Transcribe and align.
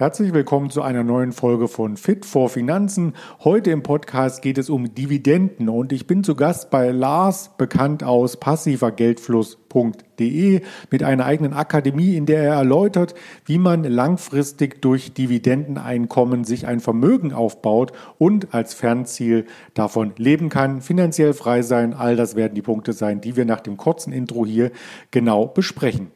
Herzlich 0.00 0.32
willkommen 0.32 0.70
zu 0.70 0.80
einer 0.80 1.04
neuen 1.04 1.32
Folge 1.32 1.68
von 1.68 1.98
Fit 1.98 2.24
for 2.24 2.48
Finanzen. 2.48 3.12
Heute 3.44 3.70
im 3.70 3.82
Podcast 3.82 4.40
geht 4.40 4.56
es 4.56 4.70
um 4.70 4.94
Dividenden 4.94 5.68
und 5.68 5.92
ich 5.92 6.06
bin 6.06 6.24
zu 6.24 6.34
Gast 6.34 6.70
bei 6.70 6.88
Lars, 6.88 7.50
bekannt 7.58 8.02
aus 8.02 8.38
passivergeldfluss.de, 8.38 10.62
mit 10.90 11.02
einer 11.02 11.26
eigenen 11.26 11.52
Akademie, 11.52 12.16
in 12.16 12.24
der 12.24 12.42
er 12.42 12.54
erläutert, 12.54 13.14
wie 13.44 13.58
man 13.58 13.84
langfristig 13.84 14.80
durch 14.80 15.12
Dividendeneinkommen 15.12 16.44
sich 16.44 16.66
ein 16.66 16.80
Vermögen 16.80 17.34
aufbaut 17.34 17.92
und 18.16 18.54
als 18.54 18.72
Fernziel 18.72 19.44
davon 19.74 20.14
leben 20.16 20.48
kann, 20.48 20.80
finanziell 20.80 21.34
frei 21.34 21.60
sein. 21.60 21.92
All 21.92 22.16
das 22.16 22.36
werden 22.36 22.54
die 22.54 22.62
Punkte 22.62 22.94
sein, 22.94 23.20
die 23.20 23.36
wir 23.36 23.44
nach 23.44 23.60
dem 23.60 23.76
kurzen 23.76 24.14
Intro 24.14 24.46
hier 24.46 24.70
genau 25.10 25.46
besprechen. 25.46 26.10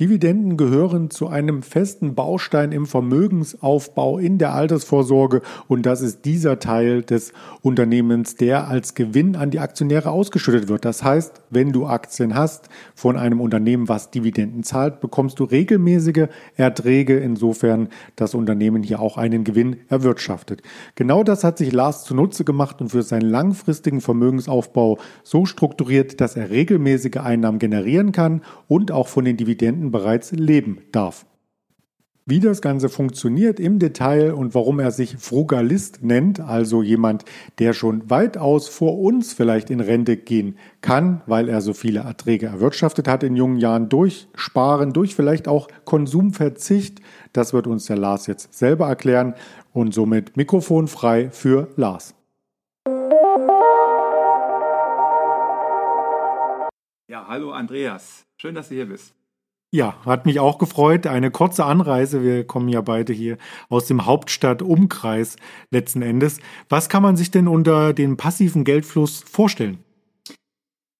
Dividenden 0.00 0.56
gehören 0.56 1.10
zu 1.10 1.26
einem 1.26 1.64
festen 1.64 2.14
Baustein 2.14 2.70
im 2.70 2.86
Vermögensaufbau 2.86 4.18
in 4.18 4.38
der 4.38 4.54
Altersvorsorge 4.54 5.42
und 5.66 5.86
das 5.86 6.02
ist 6.02 6.24
dieser 6.24 6.60
Teil 6.60 7.02
des 7.02 7.32
Unternehmens, 7.62 8.36
der 8.36 8.68
als 8.68 8.94
Gewinn 8.94 9.34
an 9.34 9.50
die 9.50 9.58
Aktionäre 9.58 10.10
ausgeschüttet 10.10 10.68
wird. 10.68 10.84
Das 10.84 11.02
heißt, 11.02 11.42
wenn 11.50 11.72
du 11.72 11.86
Aktien 11.86 12.36
hast 12.36 12.68
von 12.94 13.16
einem 13.16 13.40
Unternehmen, 13.40 13.88
was 13.88 14.12
Dividenden 14.12 14.62
zahlt, 14.62 15.00
bekommst 15.00 15.40
du 15.40 15.44
regelmäßige 15.44 16.28
Erträge, 16.54 17.18
insofern 17.18 17.88
das 18.14 18.36
Unternehmen 18.36 18.84
hier 18.84 19.00
auch 19.00 19.16
einen 19.16 19.42
Gewinn 19.42 19.78
erwirtschaftet. 19.88 20.62
Genau 20.94 21.24
das 21.24 21.42
hat 21.42 21.58
sich 21.58 21.72
Lars 21.72 22.04
zunutze 22.04 22.44
gemacht 22.44 22.80
und 22.80 22.90
für 22.90 23.02
seinen 23.02 23.28
langfristigen 23.28 24.00
Vermögensaufbau 24.00 24.98
so 25.24 25.44
strukturiert, 25.44 26.20
dass 26.20 26.36
er 26.36 26.50
regelmäßige 26.50 27.16
Einnahmen 27.16 27.58
generieren 27.58 28.12
kann 28.12 28.42
und 28.68 28.92
auch 28.92 29.08
von 29.08 29.24
den 29.24 29.36
Dividenden 29.36 29.87
Kunden 29.88 29.90
bereits 29.90 30.32
leben 30.32 30.78
darf. 30.92 31.24
Wie 32.26 32.40
das 32.40 32.60
Ganze 32.60 32.90
funktioniert 32.90 33.58
im 33.58 33.78
Detail 33.78 34.34
und 34.34 34.54
warum 34.54 34.80
er 34.80 34.90
sich 34.90 35.16
Frugalist 35.16 36.02
nennt, 36.02 36.40
also 36.40 36.82
jemand, 36.82 37.24
der 37.58 37.72
schon 37.72 38.10
weitaus 38.10 38.68
vor 38.68 38.98
uns 38.98 39.32
vielleicht 39.32 39.70
in 39.70 39.80
Rente 39.80 40.18
gehen 40.18 40.58
kann, 40.82 41.22
weil 41.24 41.48
er 41.48 41.62
so 41.62 41.72
viele 41.72 42.00
Erträge 42.00 42.46
erwirtschaftet 42.46 43.08
hat 43.08 43.22
in 43.22 43.34
jungen 43.34 43.56
Jahren 43.56 43.88
durch 43.88 44.28
Sparen, 44.34 44.92
durch 44.92 45.14
vielleicht 45.14 45.48
auch 45.48 45.68
Konsumverzicht, 45.86 47.00
das 47.32 47.54
wird 47.54 47.66
uns 47.66 47.86
der 47.86 47.96
Lars 47.96 48.26
jetzt 48.26 48.52
selber 48.52 48.88
erklären 48.88 49.32
und 49.72 49.94
somit 49.94 50.36
Mikrofon 50.36 50.86
frei 50.86 51.30
für 51.30 51.68
Lars. 51.76 52.14
Ja, 57.10 57.26
hallo 57.26 57.52
Andreas, 57.52 58.26
schön, 58.36 58.54
dass 58.54 58.68
du 58.68 58.74
hier 58.74 58.86
bist. 58.86 59.14
Ja, 59.70 59.98
hat 60.06 60.24
mich 60.24 60.40
auch 60.40 60.58
gefreut. 60.58 61.06
Eine 61.06 61.30
kurze 61.30 61.64
Anreise. 61.66 62.22
Wir 62.22 62.44
kommen 62.44 62.68
ja 62.68 62.80
beide 62.80 63.12
hier 63.12 63.36
aus 63.68 63.86
dem 63.86 64.06
Hauptstadtumkreis 64.06 65.36
letzten 65.70 66.00
Endes. 66.00 66.40
Was 66.70 66.88
kann 66.88 67.02
man 67.02 67.16
sich 67.18 67.30
denn 67.30 67.48
unter 67.48 67.92
dem 67.92 68.16
passiven 68.16 68.64
Geldfluss 68.64 69.22
vorstellen? 69.30 69.78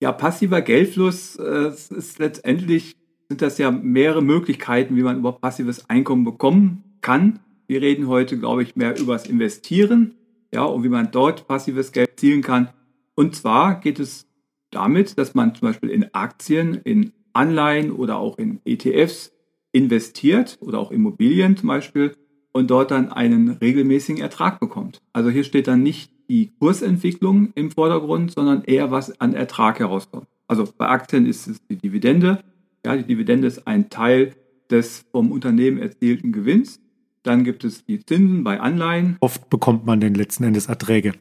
Ja, 0.00 0.12
passiver 0.12 0.60
Geldfluss 0.60 1.36
äh, 1.36 1.70
ist 1.70 2.19
letztendlich 2.19 2.94
sind 3.28 3.42
das 3.42 3.58
ja 3.58 3.70
mehrere 3.70 4.22
Möglichkeiten, 4.22 4.97
wie 4.97 5.03
man 5.03 5.19
über 5.19 5.32
passives 5.32 5.88
Einkommen 5.88 6.25
bekommen 6.25 6.84
kann. 7.00 7.41
Wir 7.66 7.82
reden 7.82 8.08
heute, 8.08 8.38
glaube 8.38 8.62
ich, 8.62 8.77
mehr 8.77 8.98
über 8.98 9.14
das 9.14 9.27
Investieren, 9.27 10.14
ja, 10.53 10.64
und 10.64 10.82
wie 10.82 10.88
man 10.88 11.10
dort 11.10 11.47
passives 11.47 11.92
Geld 11.92 12.08
erzielen 12.08 12.42
kann. 12.42 12.70
Und 13.14 13.34
zwar 13.36 13.80
geht 13.80 13.98
es 14.00 14.27
damit, 14.70 15.19
dass 15.19 15.34
man 15.34 15.55
zum 15.55 15.69
Beispiel 15.69 15.91
in 15.91 16.14
Aktien, 16.14 16.75
in 16.75 17.12
Anleihen 17.32 17.92
oder 17.92 18.19
auch 18.19 18.38
in 18.38 18.60
ETFs 18.64 19.32
investiert 19.72 20.58
oder 20.60 20.78
auch 20.78 20.91
Immobilien 20.91 21.56
zum 21.56 21.69
Beispiel 21.69 22.14
und 22.53 22.70
dort 22.70 22.91
dann 22.91 23.12
einen 23.12 23.50
regelmäßigen 23.50 24.20
Ertrag 24.20 24.60
bekommt. 24.60 25.00
Also 25.12 25.30
hier 25.30 25.44
steht 25.44 25.69
dann 25.69 25.82
nicht 25.82 26.12
die 26.28 26.53
Kursentwicklung 26.58 27.53
im 27.54 27.70
Vordergrund, 27.70 28.32
sondern 28.32 28.64
eher 28.64 28.91
was 28.91 29.20
an 29.20 29.34
Ertrag 29.34 29.78
herauskommt. 29.78 30.26
Also 30.47 30.64
bei 30.76 30.88
Aktien 30.88 31.26
ist 31.26 31.47
es 31.47 31.64
die 31.66 31.76
Dividende. 31.76 32.41
Ja, 32.84 32.97
die 32.97 33.04
Dividende 33.04 33.47
ist 33.47 33.66
ein 33.66 33.91
Teil 33.91 34.34
des 34.70 35.04
vom 35.12 35.32
Unternehmen 35.32 35.78
erzielten 35.78 36.32
Gewinns. 36.32 36.80
Dann 37.22 37.44
gibt 37.44 37.64
es 37.64 37.84
die 37.84 38.04
Zinsen 38.04 38.44
bei 38.44 38.60
Anleihen. 38.60 39.16
Oft 39.20 39.50
bekommt 39.50 39.86
man 39.86 40.00
denn 40.00 40.14
letzten 40.14 40.44
Endes 40.44 40.66
Erträge. 40.66 41.12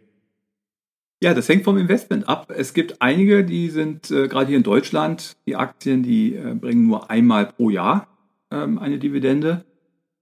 Ja, 1.22 1.34
das 1.34 1.50
hängt 1.50 1.64
vom 1.64 1.78
Investment 1.78 2.30
ab. 2.30 2.52
Es 2.56 2.76
gibt 2.76 3.02
einige, 3.02 3.44
die 3.44 3.70
sind 3.70 4.12
äh, 4.12 4.28
gerade 4.28 4.48
hier 4.48 4.58
in 4.58 4.64
Deutschland, 4.64 5.36
die 5.48 5.56
Aktien, 5.56 6.04
die 6.04 6.36
äh, 6.36 6.54
bringen 6.54 6.86
nur 6.86 7.10
einmal 7.10 7.48
pro 7.48 7.72
Jahr 7.72 8.08
ähm, 8.52 8.78
eine 8.78 9.00
Dividende. 9.00 9.66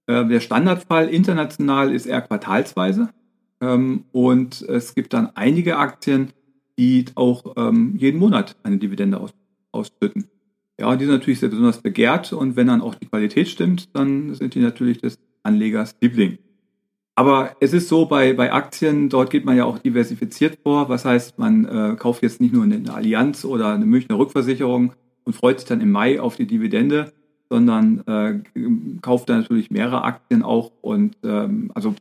Äh, 0.06 0.24
der 0.26 0.40
Standardfall 0.40 1.08
international 1.08 1.94
ist 1.94 2.06
eher 2.06 2.22
quartalsweise. 2.22 3.10
Ähm, 3.60 4.04
und 4.12 4.62
es 4.62 4.94
gibt 4.94 5.12
dann 5.12 5.30
einige 5.34 5.76
Aktien, 5.76 6.32
die 6.78 7.04
auch 7.14 7.54
ähm, 7.56 7.94
jeden 7.98 8.18
Monat 8.18 8.56
eine 8.62 8.78
Dividende 8.78 9.20
aus, 9.20 9.34
ausschütten. 9.72 10.28
Ja, 10.80 10.96
die 10.96 11.04
sind 11.04 11.14
natürlich 11.14 11.40
sehr 11.40 11.48
besonders 11.50 11.82
begehrt 11.82 12.32
und 12.32 12.56
wenn 12.56 12.66
dann 12.66 12.82
auch 12.82 12.94
die 12.94 13.06
Qualität 13.06 13.48
stimmt, 13.48 13.94
dann 13.94 14.34
sind 14.34 14.54
die 14.54 14.60
natürlich 14.60 14.98
des 14.98 15.18
Anlegers 15.42 15.94
Liebling. 16.00 16.38
Aber 17.18 17.56
es 17.60 17.72
ist 17.72 17.88
so, 17.88 18.04
bei, 18.04 18.34
bei 18.34 18.52
Aktien, 18.52 19.08
dort 19.08 19.30
geht 19.30 19.46
man 19.46 19.56
ja 19.56 19.64
auch 19.64 19.78
diversifiziert 19.78 20.58
vor. 20.62 20.90
Was 20.90 21.06
heißt, 21.06 21.38
man 21.38 21.64
äh, 21.64 21.96
kauft 21.96 22.22
jetzt 22.22 22.42
nicht 22.42 22.52
nur 22.52 22.62
eine 22.62 22.92
Allianz 22.92 23.46
oder 23.46 23.72
eine 23.72 23.86
Münchner 23.86 24.18
Rückversicherung 24.18 24.92
und 25.24 25.34
freut 25.34 25.58
sich 25.58 25.68
dann 25.68 25.80
im 25.80 25.90
Mai 25.90 26.20
auf 26.20 26.36
die 26.36 26.46
Dividende, 26.46 27.14
sondern 27.48 28.02
äh, 28.06 28.40
kauft 29.00 29.30
dann 29.30 29.40
natürlich 29.40 29.70
mehrere 29.70 30.04
Aktien 30.04 30.42
auch. 30.42 30.72
Und 30.82 31.16
ähm, 31.24 31.72
also 31.74 31.94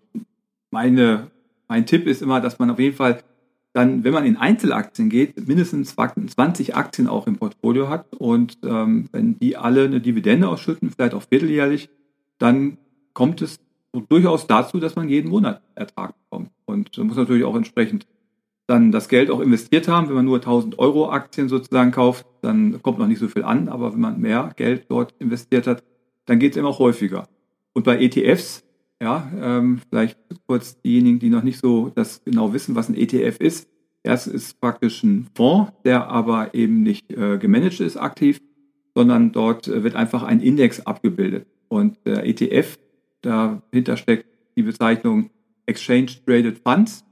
meine, 0.70 1.32
mein 1.70 1.86
Tipp 1.86 2.08
ist 2.08 2.22
immer, 2.22 2.42
dass 2.42 2.60
man 2.60 2.70
auf 2.70 2.80
jeden 2.80 2.98
Fall 2.98 3.24
dann, 3.72 4.04
wenn 4.04 4.14
man 4.14 4.26
in 4.26 4.36
Einzelaktien 4.36 5.10
geht, 5.10 5.48
mindestens 5.48 5.96
20 5.96 6.76
Aktien 6.76 7.08
auch 7.08 7.26
im 7.26 7.38
Portfolio 7.38 7.88
hat. 7.88 8.14
Und 8.16 8.58
ähm, 8.64 9.08
wenn 9.14 9.40
die 9.40 9.56
alle 9.56 9.86
eine 9.86 10.02
Dividende 10.02 10.50
ausschütten, 10.50 10.92
vielleicht 10.92 11.14
auch 11.14 11.24
vierteljährlich, 11.24 11.90
dann 12.38 12.78
kommt 13.14 13.42
es 13.42 13.60
durchaus 14.00 14.48
dazu, 14.48 14.80
dass 14.80 14.96
man 14.96 15.10
jeden 15.10 15.30
Monat 15.30 15.62
Ertrag 15.76 16.14
bekommt. 16.24 16.52
Und 16.66 16.98
man 16.98 17.08
muss 17.08 17.18
natürlich 17.18 17.44
auch 17.44 17.56
entsprechend 17.56 18.08
dann 18.68 18.92
das 18.92 19.10
Geld 19.10 19.30
auch 19.30 19.40
investiert 19.40 19.88
haben. 19.88 20.08
Wenn 20.08 20.16
man 20.16 20.26
nur 20.26 20.38
1000 20.38 20.80
Euro 20.80 21.10
Aktien 21.10 21.50
sozusagen 21.50 21.92
kauft, 21.92 22.26
dann 22.42 22.82
kommt 22.82 23.00
noch 23.00 23.08
nicht 23.08 23.20
so 23.20 23.28
viel 23.28 23.44
an. 23.44 23.70
Aber 23.70 23.94
wenn 23.94 24.00
man 24.00 24.20
mehr 24.20 24.52
Geld 24.56 24.86
dort 24.90 25.14
investiert 25.20 25.68
hat, 25.68 25.84
dann 26.26 26.40
geht 26.40 26.54
es 26.54 26.58
immer 26.58 26.70
auch 26.70 26.80
häufiger. 26.80 27.28
Und 27.74 27.84
bei 27.84 28.02
ETFs, 28.02 28.64
ja, 29.02 29.32
ähm, 29.40 29.82
vielleicht 29.90 30.18
kurz 30.48 30.82
diejenigen, 30.82 31.20
die 31.20 31.30
noch 31.30 31.44
nicht 31.44 31.60
so 31.60 31.92
das 31.94 32.24
genau 32.24 32.54
wissen, 32.54 32.76
was 32.76 32.90
ein 32.90 32.96
ETF 32.96 33.38
ist. 33.40 33.70
Es 34.04 34.28
ist 34.28 34.60
praktisch 34.60 35.04
ein 35.04 35.28
Fonds, 35.36 35.72
der 35.84 36.08
aber 36.08 36.54
eben 36.54 36.84
nicht 36.84 37.12
äh, 37.12 37.38
gemanagt 37.38 37.80
ist 37.80 37.98
aktiv, 37.98 38.40
sondern 38.96 39.32
dort 39.32 39.68
äh, 39.68 39.84
wird 39.84 39.96
einfach 39.96 40.24
ein 40.24 40.40
Index 40.40 40.86
abgebildet. 40.86 41.48
Und 41.68 41.98
der 42.06 42.26
ETF 42.26 42.78
Dahinter 43.26 43.98
steckt 43.98 44.28
die 44.56 44.64
Bezeichnung 44.64 45.32
Exchange 45.66 46.12
Traded 46.26 46.60
Funds. 46.60 47.04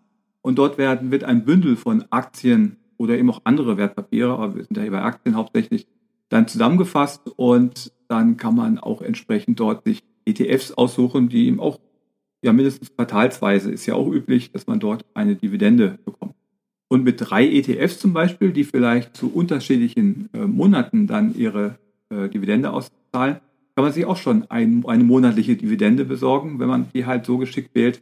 Und 0.41 0.57
dort 0.59 0.77
werden, 0.77 1.11
wird 1.11 1.23
ein 1.23 1.45
Bündel 1.45 1.75
von 1.75 2.05
Aktien 2.09 2.77
oder 2.97 3.17
eben 3.17 3.29
auch 3.29 3.41
andere 3.45 3.77
Wertpapiere, 3.77 4.33
aber 4.33 4.55
wir 4.55 4.63
sind 4.63 4.75
ja 4.77 4.83
hier 4.83 4.91
bei 4.91 5.01
Aktien 5.01 5.35
hauptsächlich, 5.35 5.87
dann 6.29 6.47
zusammengefasst 6.47 7.21
und 7.35 7.91
dann 8.07 8.37
kann 8.37 8.55
man 8.55 8.77
auch 8.77 9.01
entsprechend 9.01 9.59
dort 9.59 9.83
sich 9.83 10.03
ETFs 10.25 10.71
aussuchen, 10.71 11.29
die 11.29 11.47
eben 11.47 11.59
auch 11.59 11.79
ja 12.43 12.53
mindestens 12.53 12.95
quartalsweise 12.95 13.71
ist 13.71 13.85
ja 13.85 13.95
auch 13.95 14.07
üblich, 14.07 14.51
dass 14.51 14.67
man 14.67 14.79
dort 14.79 15.05
eine 15.13 15.35
Dividende 15.35 15.99
bekommt. 16.05 16.35
Und 16.89 17.03
mit 17.03 17.17
drei 17.19 17.47
ETFs 17.47 17.99
zum 17.99 18.13
Beispiel, 18.13 18.51
die 18.51 18.63
vielleicht 18.63 19.15
zu 19.15 19.33
unterschiedlichen 19.33 20.29
äh, 20.33 20.45
Monaten 20.45 21.07
dann 21.07 21.35
ihre 21.35 21.79
äh, 22.09 22.29
Dividende 22.29 22.71
auszahlen, 22.71 23.37
kann 23.75 23.83
man 23.83 23.93
sich 23.93 24.05
auch 24.05 24.17
schon 24.17 24.49
ein, 24.49 24.83
eine 24.85 25.03
monatliche 25.03 25.55
Dividende 25.55 26.05
besorgen, 26.05 26.59
wenn 26.59 26.67
man 26.67 26.87
die 26.93 27.05
halt 27.05 27.25
so 27.25 27.37
geschickt 27.37 27.73
wählt, 27.73 28.01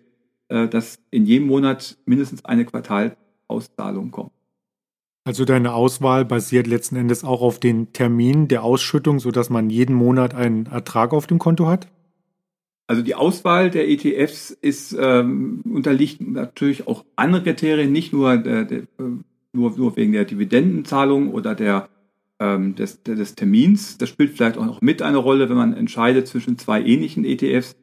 äh, 0.50 0.68
dass 0.68 1.00
in 1.12 1.26
jedem 1.26 1.48
Monat 1.48 1.98
mindestens 2.06 2.44
eine 2.44 2.66
Quartalsauszahlung 2.66 4.12
kommt. 4.12 4.32
Also 5.24 5.46
deine 5.46 5.74
Auswahl 5.74 6.26
basiert 6.26 6.68
letzten 6.68 6.96
Endes 6.96 7.24
auch 7.24 7.42
auf 7.42 7.60
den 7.60 7.94
Termin 7.94 8.48
der 8.48 8.64
Ausschüttung, 8.64 9.20
sodass 9.20 9.50
man 9.50 9.70
jeden 9.70 9.96
Monat 9.96 10.34
einen 10.34 10.66
Ertrag 10.66 11.14
auf 11.14 11.28
dem 11.28 11.38
Konto 11.38 11.68
hat? 11.68 11.88
Also 12.88 13.04
die 13.04 13.16
Auswahl 13.16 13.70
der 13.70 13.88
ETFs 13.88 14.50
ist 14.50 14.98
ähm, 15.00 15.62
unterliegt 15.72 16.20
natürlich 16.20 16.88
auch 16.88 17.06
andere 17.16 17.44
Kriterien, 17.44 17.92
nicht 17.92 18.12
nur, 18.12 18.36
der, 18.36 18.66
der, 18.66 18.82
nur, 19.54 19.78
nur 19.78 19.96
wegen 19.96 20.12
der 20.12 20.26
Dividendenzahlung 20.26 21.32
oder 21.32 21.56
der 21.56 21.88
ähm, 22.42 22.76
des, 22.76 23.04
des 23.04 23.36
Termins. 23.36 24.00
Das 24.00 24.10
spielt 24.10 24.32
vielleicht 24.32 24.58
auch 24.58 24.66
noch 24.66 24.82
mit 24.82 25.04
eine 25.04 25.18
Rolle, 25.18 25.48
wenn 25.48 25.56
man 25.56 25.74
entscheidet 25.74 26.28
zwischen 26.28 26.58
zwei 26.58 26.82
ähnlichen 26.82 27.24
ETFs. 27.24 27.76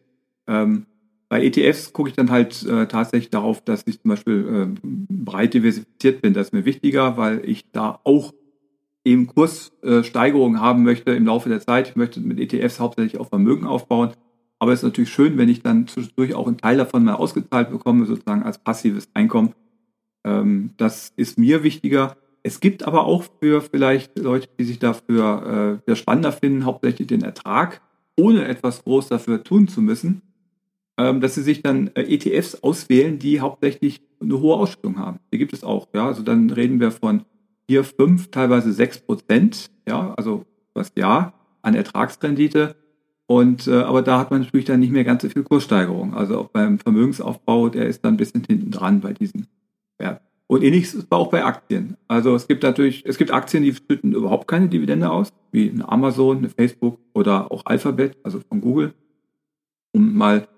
Ähm, 0.49 0.87
bei 1.29 1.45
ETFs 1.45 1.93
gucke 1.93 2.11
ich 2.11 2.17
dann 2.17 2.31
halt 2.31 2.67
äh, 2.67 2.89
tatsächlich 2.89 3.31
darauf, 3.31 3.63
dass 3.63 3.87
ich 3.87 4.01
zum 4.01 4.09
Beispiel 4.09 4.75
äh, 4.75 4.79
breit 4.83 5.55
diversifiziert 5.55 6.23
bin. 6.23 6.35
Das 6.35 6.49
ist 6.49 6.53
mir 6.53 6.65
wichtiger, 6.65 7.17
weil 7.17 7.49
ich 7.49 7.71
da 7.71 8.01
auch 8.03 8.35
eben 9.05 9.29
Kurssteigerungen 9.29 10.61
haben 10.61 10.83
möchte 10.83 11.13
im 11.13 11.27
Laufe 11.27 11.49
der 11.49 11.61
Zeit. 11.61 11.91
Ich 11.91 11.97
möchte 11.97 12.21
mit 12.21 12.41
ETFs 12.41 12.81
hauptsächlich 12.81 13.21
auf 13.21 13.29
Vermögen 13.29 13.65
aufbauen. 13.65 14.11
Aber 14.59 14.73
es 14.73 14.81
ist 14.81 14.85
natürlich 14.85 15.11
schön, 15.11 15.39
wenn 15.39 15.49
ich 15.49 15.63
dann 15.63 15.87
zwischendurch 15.87 16.35
auch 16.35 16.49
einen 16.49 16.59
Teil 16.59 16.79
davon 16.79 17.05
mal 17.05 17.15
ausgezahlt 17.15 17.71
bekomme, 17.71 18.07
sozusagen 18.07 18.43
als 18.43 18.59
passives 18.59 19.09
Einkommen. 19.15 19.55
Ähm, 20.25 20.71
das 20.79 21.13
ist 21.15 21.39
mir 21.39 21.63
wichtiger. 21.63 22.17
Es 22.49 22.61
gibt 22.61 22.83
aber 22.85 23.05
auch 23.05 23.25
für 23.43 23.61
vielleicht 23.61 24.19
Leute, 24.19 24.49
die 24.59 24.65
sich 24.65 24.79
dafür 24.79 25.83
äh, 25.87 25.95
spannender 25.95 26.33
finden, 26.33 26.65
hauptsächlich 26.65 27.07
den 27.07 27.21
Ertrag, 27.21 27.83
ohne 28.17 28.47
etwas 28.47 28.85
groß 28.85 29.09
dafür 29.09 29.45
tun 29.45 29.69
zu 29.69 29.83
müssen, 29.83 30.23
ähm, 30.97 31.21
dass 31.21 31.35
sie 31.35 31.43
sich 31.43 31.61
dann 31.61 31.89
äh, 31.89 32.05
ETFs 32.05 32.55
auswählen, 32.63 33.19
die 33.19 33.41
hauptsächlich 33.41 34.01
eine 34.19 34.41
hohe 34.41 34.57
Ausschüttung 34.57 34.99
haben. 34.99 35.19
Die 35.31 35.37
gibt 35.37 35.53
es 35.53 35.63
auch. 35.63 35.89
Ja, 35.95 36.07
also 36.07 36.23
dann 36.23 36.49
reden 36.49 36.81
wir 36.81 36.91
von 36.91 37.27
vier, 37.67 37.85
fünf, 37.85 38.31
teilweise 38.31 38.73
sechs 38.73 38.99
Prozent. 38.99 39.71
Ja, 39.87 40.15
also 40.15 40.47
was 40.73 40.93
ja 40.97 41.35
an 41.61 41.75
Ertragsrendite. 41.75 42.77
Und 43.27 43.67
äh, 43.67 43.83
aber 43.83 44.01
da 44.01 44.19
hat 44.19 44.31
man 44.31 44.41
natürlich 44.41 44.65
dann 44.65 44.81
nicht 44.81 44.93
mehr 44.93 45.05
ganz 45.05 45.21
so 45.21 45.29
viel 45.29 45.43
Kurssteigerung. 45.43 46.15
Also 46.15 46.39
auch 46.39 46.49
beim 46.49 46.79
Vermögensaufbau, 46.79 47.69
der 47.69 47.89
ist 47.89 48.07
dann 48.07 48.15
ein 48.15 48.17
bisschen 48.17 48.43
hinten 48.49 48.71
dran 48.71 49.03
bei 49.03 49.13
diesen 49.13 49.49
Werten. 49.99 50.28
Und 50.49 50.65
ähnliches 50.65 50.95
ist 50.95 51.13
auch 51.13 51.29
bei 51.29 51.45
Aktien. 51.45 51.99
Also 52.09 52.35
es 52.35 52.49
gibt 52.49 52.63
natürlich, 52.63 53.05
es 53.05 53.19
gibt 53.19 53.31
Aktien, 53.31 53.63
die 53.63 53.75
schütten 53.75 54.15
überhaupt 54.15 54.49
keine 54.49 54.69
Dividende 54.69 55.11
aus, 55.11 55.31
wie 55.53 55.71
eine 55.71 55.87
Amazon, 55.87 56.39
eine 56.39 56.49
Facebook 56.49 56.99
oder 57.13 57.53
auch 57.53 57.67
Alphabet, 57.67 58.17
also 58.23 58.41
von 58.49 58.63
Google, 58.63 58.95
um 59.93 60.15
mal 60.15 60.49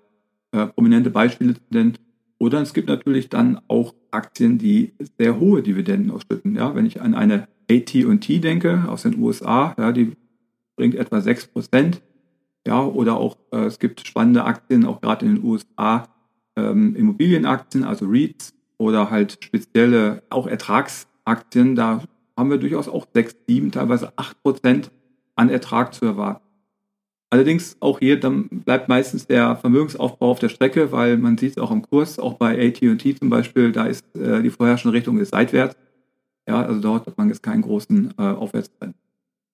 äh, 0.53 0.67
prominente 0.67 1.09
Beispiele 1.09 1.55
zu 1.55 1.61
nennen. 1.69 1.97
Oder 2.39 2.61
es 2.61 2.73
gibt 2.73 2.87
natürlich 2.87 3.27
dann 3.27 3.59
auch 3.67 3.93
Aktien, 4.11 4.57
die 4.57 4.93
sehr 5.19 5.39
hohe 5.39 5.61
Dividenden 5.61 6.09
ausschütten. 6.11 6.55
Ja, 6.55 6.73
wenn 6.73 6.85
ich 6.85 7.01
an 7.01 7.13
eine 7.13 7.49
AT&T 7.69 8.39
denke 8.39 8.85
aus 8.87 9.03
den 9.03 9.19
USA, 9.19 9.75
ja, 9.77 9.91
die 9.91 10.13
bringt 10.77 10.95
etwa 10.95 11.19
6 11.19 11.47
Prozent. 11.47 12.01
Ja, 12.65 12.81
oder 12.81 13.17
auch 13.17 13.37
äh, 13.51 13.65
es 13.65 13.77
gibt 13.77 14.07
spannende 14.07 14.45
Aktien, 14.45 14.85
auch 14.85 15.01
gerade 15.01 15.25
in 15.25 15.35
den 15.35 15.43
USA, 15.43 16.07
ähm, 16.55 16.95
Immobilienaktien, 16.95 17.83
also 17.83 18.05
REITs, 18.05 18.53
oder 18.81 19.11
halt 19.11 19.37
spezielle, 19.43 20.23
auch 20.31 20.47
Ertragsaktien, 20.47 21.75
da 21.75 22.01
haben 22.35 22.49
wir 22.49 22.57
durchaus 22.57 22.87
auch 22.87 23.05
6, 23.13 23.35
7, 23.47 23.71
teilweise 23.71 24.11
8 24.15 24.41
Prozent 24.41 24.91
an 25.35 25.49
Ertrag 25.49 25.93
zu 25.93 26.05
erwarten. 26.05 26.43
Allerdings 27.29 27.77
auch 27.79 27.99
hier, 27.99 28.19
dann 28.19 28.49
bleibt 28.49 28.89
meistens 28.89 29.27
der 29.27 29.55
Vermögensaufbau 29.55 30.31
auf 30.31 30.39
der 30.39 30.49
Strecke, 30.49 30.91
weil 30.91 31.17
man 31.17 31.37
sieht 31.37 31.51
es 31.51 31.57
auch 31.59 31.69
im 31.69 31.83
Kurs, 31.83 32.17
auch 32.17 32.33
bei 32.33 32.59
AT&T 32.59 33.15
zum 33.15 33.29
Beispiel, 33.29 33.71
da 33.71 33.85
ist 33.85 34.03
äh, 34.15 34.41
die 34.41 34.49
vorherrschende 34.49 34.97
Richtung 34.97 35.19
ist 35.19 35.29
seitwärts. 35.29 35.75
Ja, 36.47 36.63
also 36.65 36.81
dort 36.81 37.05
hat 37.05 37.17
man 37.19 37.29
jetzt 37.29 37.43
keinen 37.43 37.61
großen 37.61 38.15
äh, 38.17 38.21
Aufwärtstrend. 38.21 38.95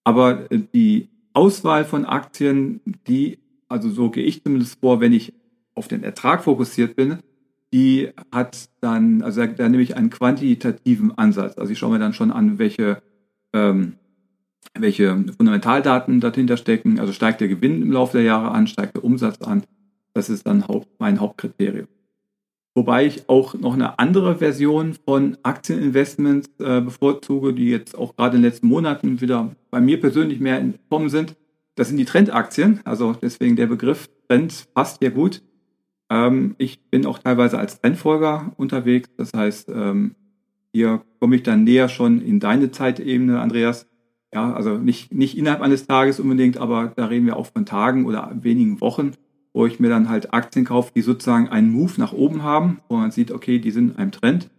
Aber 0.05 0.47
die 0.73 1.09
Auswahl 1.33 1.83
von 1.83 2.05
Aktien, 2.05 2.79
die, 3.07 3.39
also 3.67 3.89
so 3.89 4.09
gehe 4.09 4.23
ich 4.23 4.41
zumindest 4.41 4.79
vor, 4.79 5.01
wenn 5.01 5.11
ich 5.11 5.33
auf 5.75 5.89
den 5.89 6.03
Ertrag 6.03 6.45
fokussiert 6.45 6.95
bin, 6.95 7.19
die 7.73 8.09
hat 8.31 8.69
dann, 8.79 9.21
also 9.21 9.41
da, 9.41 9.47
da 9.47 9.69
nehme 9.69 9.83
ich 9.83 9.95
einen 9.95 10.09
quantitativen 10.09 11.17
Ansatz. 11.17 11.57
Also 11.57 11.71
ich 11.71 11.79
schaue 11.79 11.91
mir 11.91 11.99
dann 11.99 12.13
schon 12.13 12.31
an, 12.31 12.59
welche, 12.59 13.01
ähm, 13.53 13.93
welche 14.73 15.25
Fundamentaldaten 15.37 16.19
dahinter 16.19 16.57
stecken. 16.57 16.99
Also 16.99 17.13
steigt 17.13 17.41
der 17.41 17.47
Gewinn 17.47 17.81
im 17.81 17.91
Laufe 17.91 18.17
der 18.17 18.25
Jahre 18.25 18.51
an, 18.51 18.67
steigt 18.67 18.95
der 18.95 19.03
Umsatz 19.03 19.41
an. 19.41 19.63
Das 20.13 20.29
ist 20.29 20.47
dann 20.47 20.67
Haupt, 20.67 20.87
mein 20.99 21.19
Hauptkriterium. 21.19 21.87
Wobei 22.77 23.07
ich 23.07 23.27
auch 23.27 23.55
noch 23.55 23.73
eine 23.73 23.97
andere 23.97 24.35
Version 24.35 24.95
von 25.05 25.35
Aktieninvestments 25.41 26.49
äh, 26.59 26.79
bevorzuge, 26.79 27.53
die 27.53 27.69
jetzt 27.69 27.97
auch 27.97 28.15
gerade 28.15 28.35
in 28.35 28.43
den 28.43 28.51
letzten 28.51 28.67
Monaten 28.67 29.19
wieder 29.19 29.55
bei 29.71 29.81
mir 29.81 29.99
persönlich 29.99 30.39
mehr 30.39 30.59
entkommen 30.59 31.09
sind. 31.09 31.35
Das 31.73 31.87
sind 31.87 31.97
die 31.97 32.05
Trendaktien. 32.05 32.81
Also 32.83 33.13
deswegen 33.19 33.55
der 33.55 33.65
Begriff 33.65 34.07
Trend 34.27 34.67
passt 34.75 34.99
hier 34.99 35.11
gut. 35.11 35.41
Ähm, 36.09 36.55
ich 36.57 36.81
bin 36.89 37.05
auch 37.05 37.19
teilweise 37.19 37.57
als 37.57 37.81
Trendfolger 37.81 38.53
unterwegs. 38.57 39.09
Das 39.17 39.33
heißt, 39.33 39.69
ähm, 39.69 40.15
hier 40.73 41.01
komme 41.19 41.35
ich 41.35 41.43
dann 41.43 41.63
näher 41.63 41.89
schon 41.89 42.21
in 42.21 42.39
deine 42.39 42.71
Zeitebene, 42.71 43.39
Andreas. 43.39 43.87
Ja, 44.33 44.53
also 44.53 44.77
nicht, 44.77 45.13
nicht 45.13 45.37
innerhalb 45.37 45.61
eines 45.61 45.87
Tages 45.87 46.19
unbedingt, 46.19 46.57
aber 46.57 46.91
da 46.95 47.05
reden 47.05 47.25
wir 47.25 47.37
auch 47.37 47.47
von 47.47 47.65
Tagen 47.65 48.05
oder 48.05 48.31
wenigen 48.41 48.81
Wochen, 48.81 49.13
wo 49.53 49.65
ich 49.65 49.79
mir 49.79 49.89
dann 49.89 50.09
halt 50.09 50.33
Aktien 50.33 50.65
kaufe, 50.65 50.91
die 50.93 51.01
sozusagen 51.01 51.47
einen 51.47 51.71
Move 51.71 51.93
nach 51.97 52.13
oben 52.13 52.43
haben, 52.43 52.79
wo 52.89 52.97
man 52.97 53.11
sieht, 53.11 53.31
okay, 53.31 53.59
die 53.59 53.71
sind 53.71 53.91
in 53.91 53.97
einem 53.97 54.11
Trend. 54.11 54.49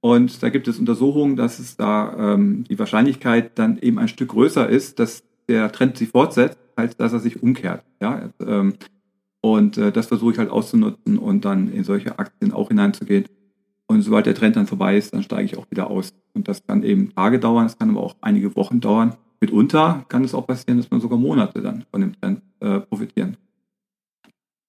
Und 0.00 0.42
da 0.42 0.50
gibt 0.50 0.68
es 0.68 0.78
Untersuchungen, 0.78 1.34
dass 1.34 1.58
es 1.58 1.76
da 1.76 2.34
ähm, 2.34 2.64
die 2.68 2.78
Wahrscheinlichkeit 2.78 3.58
dann 3.58 3.78
eben 3.78 3.98
ein 3.98 4.08
Stück 4.08 4.28
größer 4.28 4.68
ist, 4.68 4.98
dass 4.98 5.24
der 5.48 5.72
Trend 5.72 5.96
sich 5.96 6.10
fortsetzt, 6.10 6.58
als 6.76 6.96
dass 6.96 7.14
er 7.14 7.20
sich 7.20 7.42
umkehrt. 7.42 7.82
Ja, 8.02 8.28
ähm, 8.46 8.74
und 9.44 9.76
äh, 9.76 9.92
das 9.92 10.06
versuche 10.06 10.32
ich 10.32 10.38
halt 10.38 10.48
auszunutzen 10.48 11.18
und 11.18 11.44
dann 11.44 11.70
in 11.70 11.84
solche 11.84 12.18
Aktien 12.18 12.54
auch 12.54 12.68
hineinzugehen. 12.68 13.26
Und 13.86 14.00
sobald 14.00 14.24
der 14.24 14.34
Trend 14.34 14.56
dann 14.56 14.66
vorbei 14.66 14.96
ist, 14.96 15.12
dann 15.12 15.22
steige 15.22 15.44
ich 15.44 15.58
auch 15.58 15.70
wieder 15.70 15.90
aus. 15.90 16.14
Und 16.32 16.48
das 16.48 16.66
kann 16.66 16.82
eben 16.82 17.14
Tage 17.14 17.38
dauern, 17.38 17.66
es 17.66 17.76
kann 17.76 17.90
aber 17.90 18.02
auch 18.02 18.16
einige 18.22 18.56
Wochen 18.56 18.80
dauern. 18.80 19.16
Mitunter 19.40 20.06
kann 20.08 20.24
es 20.24 20.34
auch 20.34 20.46
passieren, 20.46 20.78
dass 20.78 20.90
man 20.90 21.02
sogar 21.02 21.18
Monate 21.18 21.60
dann 21.60 21.84
von 21.90 22.00
dem 22.00 22.18
Trend 22.18 22.40
äh, 22.60 22.80
profitieren. 22.80 23.36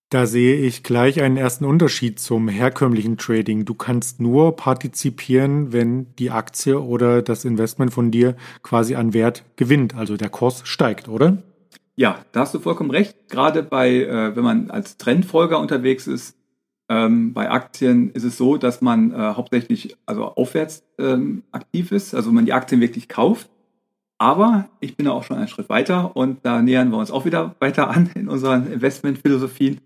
Da 0.10 0.26
sehe 0.26 0.58
ich 0.58 0.84
gleich 0.84 1.22
einen 1.22 1.38
ersten 1.38 1.64
Unterschied 1.64 2.20
zum 2.20 2.50
herkömmlichen 2.50 3.16
Trading. 3.16 3.64
Du 3.64 3.76
kannst 3.76 4.20
nur 4.20 4.58
partizipieren, 4.58 5.72
wenn 5.72 6.14
die 6.18 6.32
Aktie 6.32 6.82
oder 6.82 7.22
das 7.22 7.46
Investment 7.46 7.94
von 7.94 8.12
dir 8.12 8.36
quasi 8.62 8.96
an 8.96 9.14
Wert 9.14 9.46
gewinnt, 9.56 9.96
also 9.96 10.18
der 10.18 10.30
Kurs 10.30 10.64
steigt, 10.66 11.08
oder? 11.08 11.38
Ja, 11.96 12.20
da 12.32 12.42
hast 12.42 12.54
du 12.54 12.60
vollkommen 12.60 12.92
recht. 12.92 13.30
Gerade 13.30 13.64
bei, 13.64 14.02
äh, 14.04 14.36
wenn 14.36 14.44
man 14.44 14.70
als 14.70 14.98
Trendfolger 14.98 15.60
unterwegs 15.60 16.08
ist, 16.08 16.38
ähm, 16.90 17.34
bei 17.34 17.50
Aktien 17.50 18.12
ist 18.12 18.24
es 18.24 18.38
so, 18.38 18.58
dass 18.58 18.82
man 18.82 19.12
äh, 19.12 19.16
hauptsächlich 19.16 19.96
also 20.06 20.26
aufwärts 20.26 20.84
ähm, 21.00 21.44
aktiv 21.52 21.92
ist, 21.92 22.14
also 22.14 22.32
man 22.32 22.46
die 22.46 22.54
Aktien 22.54 22.82
wirklich 22.82 23.10
kauft. 23.10 23.50
Aber 24.18 24.70
ich 24.80 24.96
bin 24.96 25.08
da 25.08 25.14
auch 25.14 25.24
schon 25.24 25.38
einen 25.38 25.48
Schritt 25.48 25.70
weiter 25.70 26.16
und 26.16 26.46
da 26.46 26.62
nähern 26.62 26.90
wir 26.90 26.98
uns 26.98 27.12
auch 27.12 27.26
wieder 27.26 27.56
weiter 27.60 27.90
an 27.90 28.10
in 28.16 28.30
unseren 28.30 28.72
Investmentphilosophien. 28.72 29.82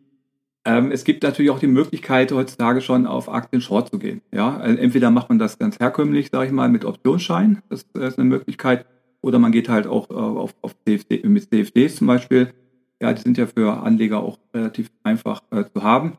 Ähm, 0.65 0.91
es 0.91 1.03
gibt 1.03 1.23
natürlich 1.23 1.51
auch 1.51 1.59
die 1.59 1.67
Möglichkeit, 1.67 2.31
heutzutage 2.31 2.81
schon 2.81 3.07
auf 3.07 3.29
Aktien 3.29 3.61
Short 3.61 3.89
zu 3.89 3.97
gehen. 3.97 4.21
Ja, 4.31 4.57
also 4.57 4.77
entweder 4.77 5.09
macht 5.09 5.29
man 5.29 5.39
das 5.39 5.57
ganz 5.57 5.79
herkömmlich, 5.79 6.29
sage 6.31 6.47
ich 6.47 6.51
mal, 6.51 6.69
mit 6.69 6.85
Optionsschein. 6.85 7.61
Das 7.69 7.85
ist 7.93 8.19
eine 8.19 8.27
Möglichkeit. 8.27 8.85
Oder 9.21 9.39
man 9.39 9.51
geht 9.51 9.69
halt 9.69 9.87
auch 9.87 10.09
äh, 10.09 10.13
auf, 10.13 10.55
auf 10.61 10.75
CFD, 10.85 11.27
mit 11.27 11.49
CFDs 11.49 11.97
zum 11.97 12.07
Beispiel. 12.07 12.53
Ja, 13.01 13.13
die 13.13 13.21
sind 13.21 13.37
ja 13.37 13.47
für 13.47 13.81
Anleger 13.83 14.21
auch 14.21 14.37
relativ 14.53 14.91
einfach 15.03 15.41
äh, 15.51 15.63
zu 15.73 15.83
haben. 15.83 16.17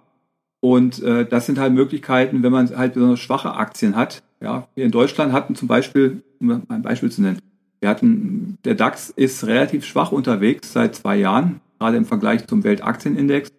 Und 0.61 1.03
äh, 1.03 1.27
das 1.27 1.47
sind 1.47 1.59
halt 1.59 1.73
Möglichkeiten, 1.73 2.43
wenn 2.43 2.53
man 2.53 2.69
halt 2.77 2.95
besonders 2.95 3.21
schwache 3.21 3.55
Aktien 3.55 3.97
hat. 3.97 4.23
Ja, 4.41 4.69
wir 4.75 4.85
in 4.85 4.91
Deutschland 4.91 5.33
hatten 5.33 5.55
zum 5.55 5.69
Beispiel, 5.69 6.23
um 6.39 6.63
ein 6.69 6.83
Beispiel 6.83 7.11
zu 7.11 7.23
nennen, 7.23 7.39
wir 7.81 7.89
hatten, 7.89 8.59
der 8.65 8.75
DAX 8.75 9.09
ist 9.11 9.47
relativ 9.47 9.87
schwach 9.87 10.13
unterwegs 10.13 10.73
seit 10.73 10.95
zwei 10.95 11.17
Jahren, 11.17 11.61
gerade 11.79 11.97
im 11.97 12.05
Vergleich 12.05 12.47
zum 12.47 12.63
Weltaktienindex. 12.63 13.51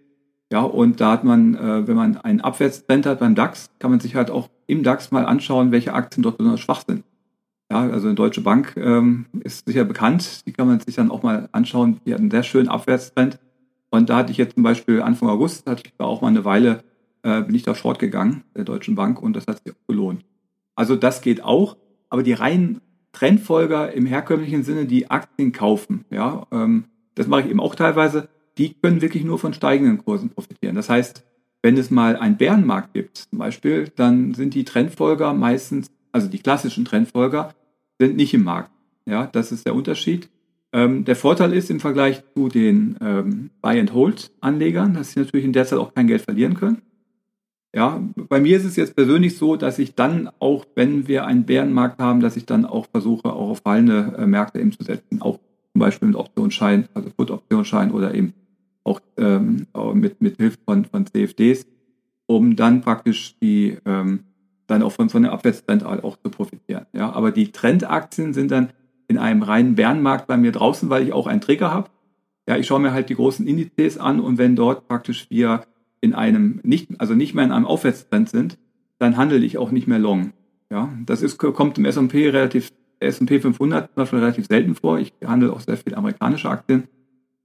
Ja, 0.51 0.62
und 0.62 1.01
da 1.01 1.13
hat 1.13 1.24
man, 1.24 1.55
äh, 1.55 1.88
wenn 1.88 1.95
man 1.95 2.17
einen 2.17 2.41
Abwärtstrend 2.41 3.05
hat 3.05 3.19
beim 3.19 3.36
DAX, 3.36 3.69
kann 3.79 3.89
man 3.89 4.00
sich 4.00 4.15
halt 4.15 4.29
auch 4.29 4.50
im 4.67 4.83
DAX 4.83 5.12
mal 5.12 5.25
anschauen, 5.25 5.71
welche 5.71 5.93
Aktien 5.93 6.24
dort 6.24 6.38
besonders 6.38 6.60
schwach 6.60 6.83
sind. 6.86 7.03
Ja, 7.72 7.90
also 7.90 8.08
eine 8.08 8.16
Deutsche 8.16 8.42
Bank 8.42 8.74
ähm, 8.75 9.28
ist 9.46 9.66
sicher 9.66 9.86
bekannt. 9.86 10.46
Die 10.46 10.51
kann 10.51 10.68
man 10.68 10.82
sich 10.82 10.96
dann 10.96 11.10
auch 11.10 11.24
mal 11.24 11.48
anschauen. 11.54 12.01
Die 12.06 12.13
hat 12.13 12.20
einen 12.20 12.30
sehr 12.30 12.44
schönen 12.44 12.68
Abwärtstrend. 12.68 13.40
Und 13.90 14.10
da 14.10 14.18
hatte 14.18 14.32
ich 14.34 14.38
jetzt 14.38 14.56
zum 14.56 14.63
Beispiel 14.63 15.01
Anfang 15.01 15.30
August, 15.30 15.66
hatte 15.70 15.84
ich 15.86 15.94
da 15.98 16.04
auch 16.04 16.20
mal 16.20 16.28
eine 16.28 16.44
Weile, 16.44 16.84
äh, 17.24 17.42
bin 17.42 17.56
ich 17.56 17.63
da 17.63 17.74
short 17.74 17.98
gegangen, 17.98 18.44
der 18.58 18.66
Deutschen 18.66 18.96
Bank, 18.96 19.22
und 19.22 19.38
das 19.38 19.48
hat 19.48 19.63
sich 19.63 19.74
auch 19.74 19.88
gelohnt. 19.88 20.25
Also 20.75 20.98
das 20.98 21.22
geht 21.22 21.46
auch, 21.46 21.78
aber 22.10 22.24
die 22.24 22.34
reinen 22.34 22.82
Trendfolger 23.13 23.94
im 23.94 24.06
herkömmlichen 24.06 24.63
Sinne, 24.63 24.86
die 24.86 25.10
Aktien 25.10 25.54
kaufen, 25.54 26.04
ja, 26.10 26.48
ähm, 26.51 26.86
das 27.16 27.28
mache 27.28 27.44
ich 27.44 27.50
eben 27.50 27.62
auch 27.62 27.75
teilweise, 27.75 28.28
die 28.58 28.74
können 28.74 29.01
wirklich 29.01 29.24
nur 29.24 29.40
von 29.40 29.54
steigenden 29.54 30.04
Kursen 30.04 30.30
profitieren. 30.30 30.75
Das 30.75 30.90
heißt, 30.90 31.24
wenn 31.62 31.78
es 31.78 31.90
mal 31.90 32.18
einen 32.18 32.36
Bärenmarkt 32.36 32.94
gibt, 32.94 33.18
zum 33.18 33.40
Beispiel, 33.40 33.88
dann 33.96 34.34
sind 34.34 34.56
die 34.56 34.66
Trendfolger 34.66 35.34
meistens, 35.34 35.88
also 36.12 36.28
die 36.28 36.40
klassischen 36.40 36.84
Trendfolger, 36.84 37.54
sind 38.01 38.17
nicht 38.17 38.34
im 38.34 38.43
Markt. 38.43 38.72
Ja, 39.05 39.27
das 39.27 39.51
ist 39.51 39.67
der 39.67 39.75
Unterschied. 39.75 40.27
Ähm, 40.74 41.05
der 41.05 41.15
Vorteil 41.15 41.53
ist 41.53 41.70
im 41.70 41.79
Vergleich 41.79 42.24
zu 42.34 42.48
den 42.48 42.98
ähm, 43.00 43.51
Buy-and-Hold-Anlegern, 43.62 44.96
dass 44.96 45.12
sie 45.12 45.20
natürlich 45.20 45.46
in 45.46 45.53
der 45.53 45.65
Zeit 45.65 45.77
auch 45.77 45.93
kein 45.93 46.08
Geld 46.08 46.24
verlieren 46.24 46.55
können. 46.55 46.81
Ja, 47.75 48.01
bei 48.15 48.39
mir 48.41 48.58
ist 48.58 48.65
es 48.65 48.75
jetzt 48.75 48.96
persönlich 48.96 49.38
so, 49.38 49.55
dass 49.55 49.77
ich 49.77 49.93
dann 49.93 50.29
auch, 50.39 50.65
wenn 50.75 51.08
wir 51.08 51.25
einen 51.25 51.46
Bärenmarkt 51.46 52.00
haben, 52.00 52.22
dass 52.22 52.38
ich 52.38 52.46
dann 52.48 52.65
auch 52.65 52.88
versuche, 52.91 53.31
auch 53.31 53.51
auf 53.51 53.62
fallende 53.63 54.15
äh, 54.17 54.25
Märkte 54.25 54.60
eben 54.60 54.72
zu 54.72 54.84
setzen, 54.84 55.22
auch 55.22 55.38
zum 55.74 55.79
Beispiel 55.79 56.08
mit 56.08 56.17
Optionsschein, 56.17 56.88
also 56.96 57.12
Put-Optionsschein 57.15 57.91
oder 57.91 58.15
eben 58.15 58.34
auch 58.84 59.00
ähm, 59.17 59.67
mit, 59.93 60.22
mit 60.22 60.38
Hilfe 60.38 60.58
von, 60.65 60.86
von 60.86 61.05
CFDs, 61.05 61.67
um 62.25 62.55
dann 62.55 62.81
praktisch 62.81 63.36
die 63.39 63.77
ähm, 63.86 64.22
dann 64.72 64.84
auch 64.84 64.92
von, 64.92 65.10
von 65.10 65.24
der 65.24 65.32
Abwärtstrend 65.32 65.86
auch 65.86 66.18
zu 66.18 66.30
profitieren. 66.30 66.86
Ja, 66.94 67.12
aber 67.12 67.32
die 67.32 67.51
Trendaktien 67.51 68.34
sind 68.34 68.51
dann 68.51 68.70
in 69.08 69.18
einem 69.18 69.44
reinen 69.44 69.75
Bärenmarkt 69.75 70.28
bei 70.28 70.38
mir 70.38 70.51
draußen, 70.51 70.90
weil 70.90 71.04
ich 71.04 71.13
auch 71.13 71.28
einen 71.28 71.42
Trigger 71.42 71.74
habe. 71.74 71.90
Ja, 72.48 72.58
ich 72.58 72.68
schaue 72.68 72.80
mir 72.80 72.94
halt 72.94 73.10
die 73.10 73.16
großen 73.16 73.46
Indizes 73.46 73.98
an 73.98 74.20
und 74.20 74.38
wenn 74.38 74.56
dort 74.56 74.88
praktisch 74.88 75.30
wir 75.30 75.63
in 76.00 76.13
einem 76.13 76.60
nicht, 76.63 76.90
also 77.00 77.13
nicht 77.13 77.36
mehr 77.36 77.46
in 77.46 77.51
einem 77.51 77.66
Aufwärtstrend 77.66 78.30
sind, 78.30 78.58
dann 78.98 79.18
handle 79.18 79.38
ich 79.40 79.58
auch 79.58 79.72
nicht 79.72 79.88
mehr 79.88 80.00
long. 80.00 80.34
Ja, 80.72 80.90
das 81.06 81.22
ist, 81.22 81.38
kommt 81.38 81.78
im 81.78 81.86
S&P 81.86 82.30
relativ, 82.30 82.72
S&P 83.00 83.40
500 83.40 83.88
zum 83.88 83.96
Beispiel 83.96 84.20
relativ 84.20 84.48
selten 84.48 84.75
vor. 84.75 85.00
Ich 85.00 85.13
handle 85.25 85.51
auch 85.51 85.60
sehr 85.60 85.78
viel 85.78 85.94
amerikanische 85.96 86.50
Aktien 86.50 86.88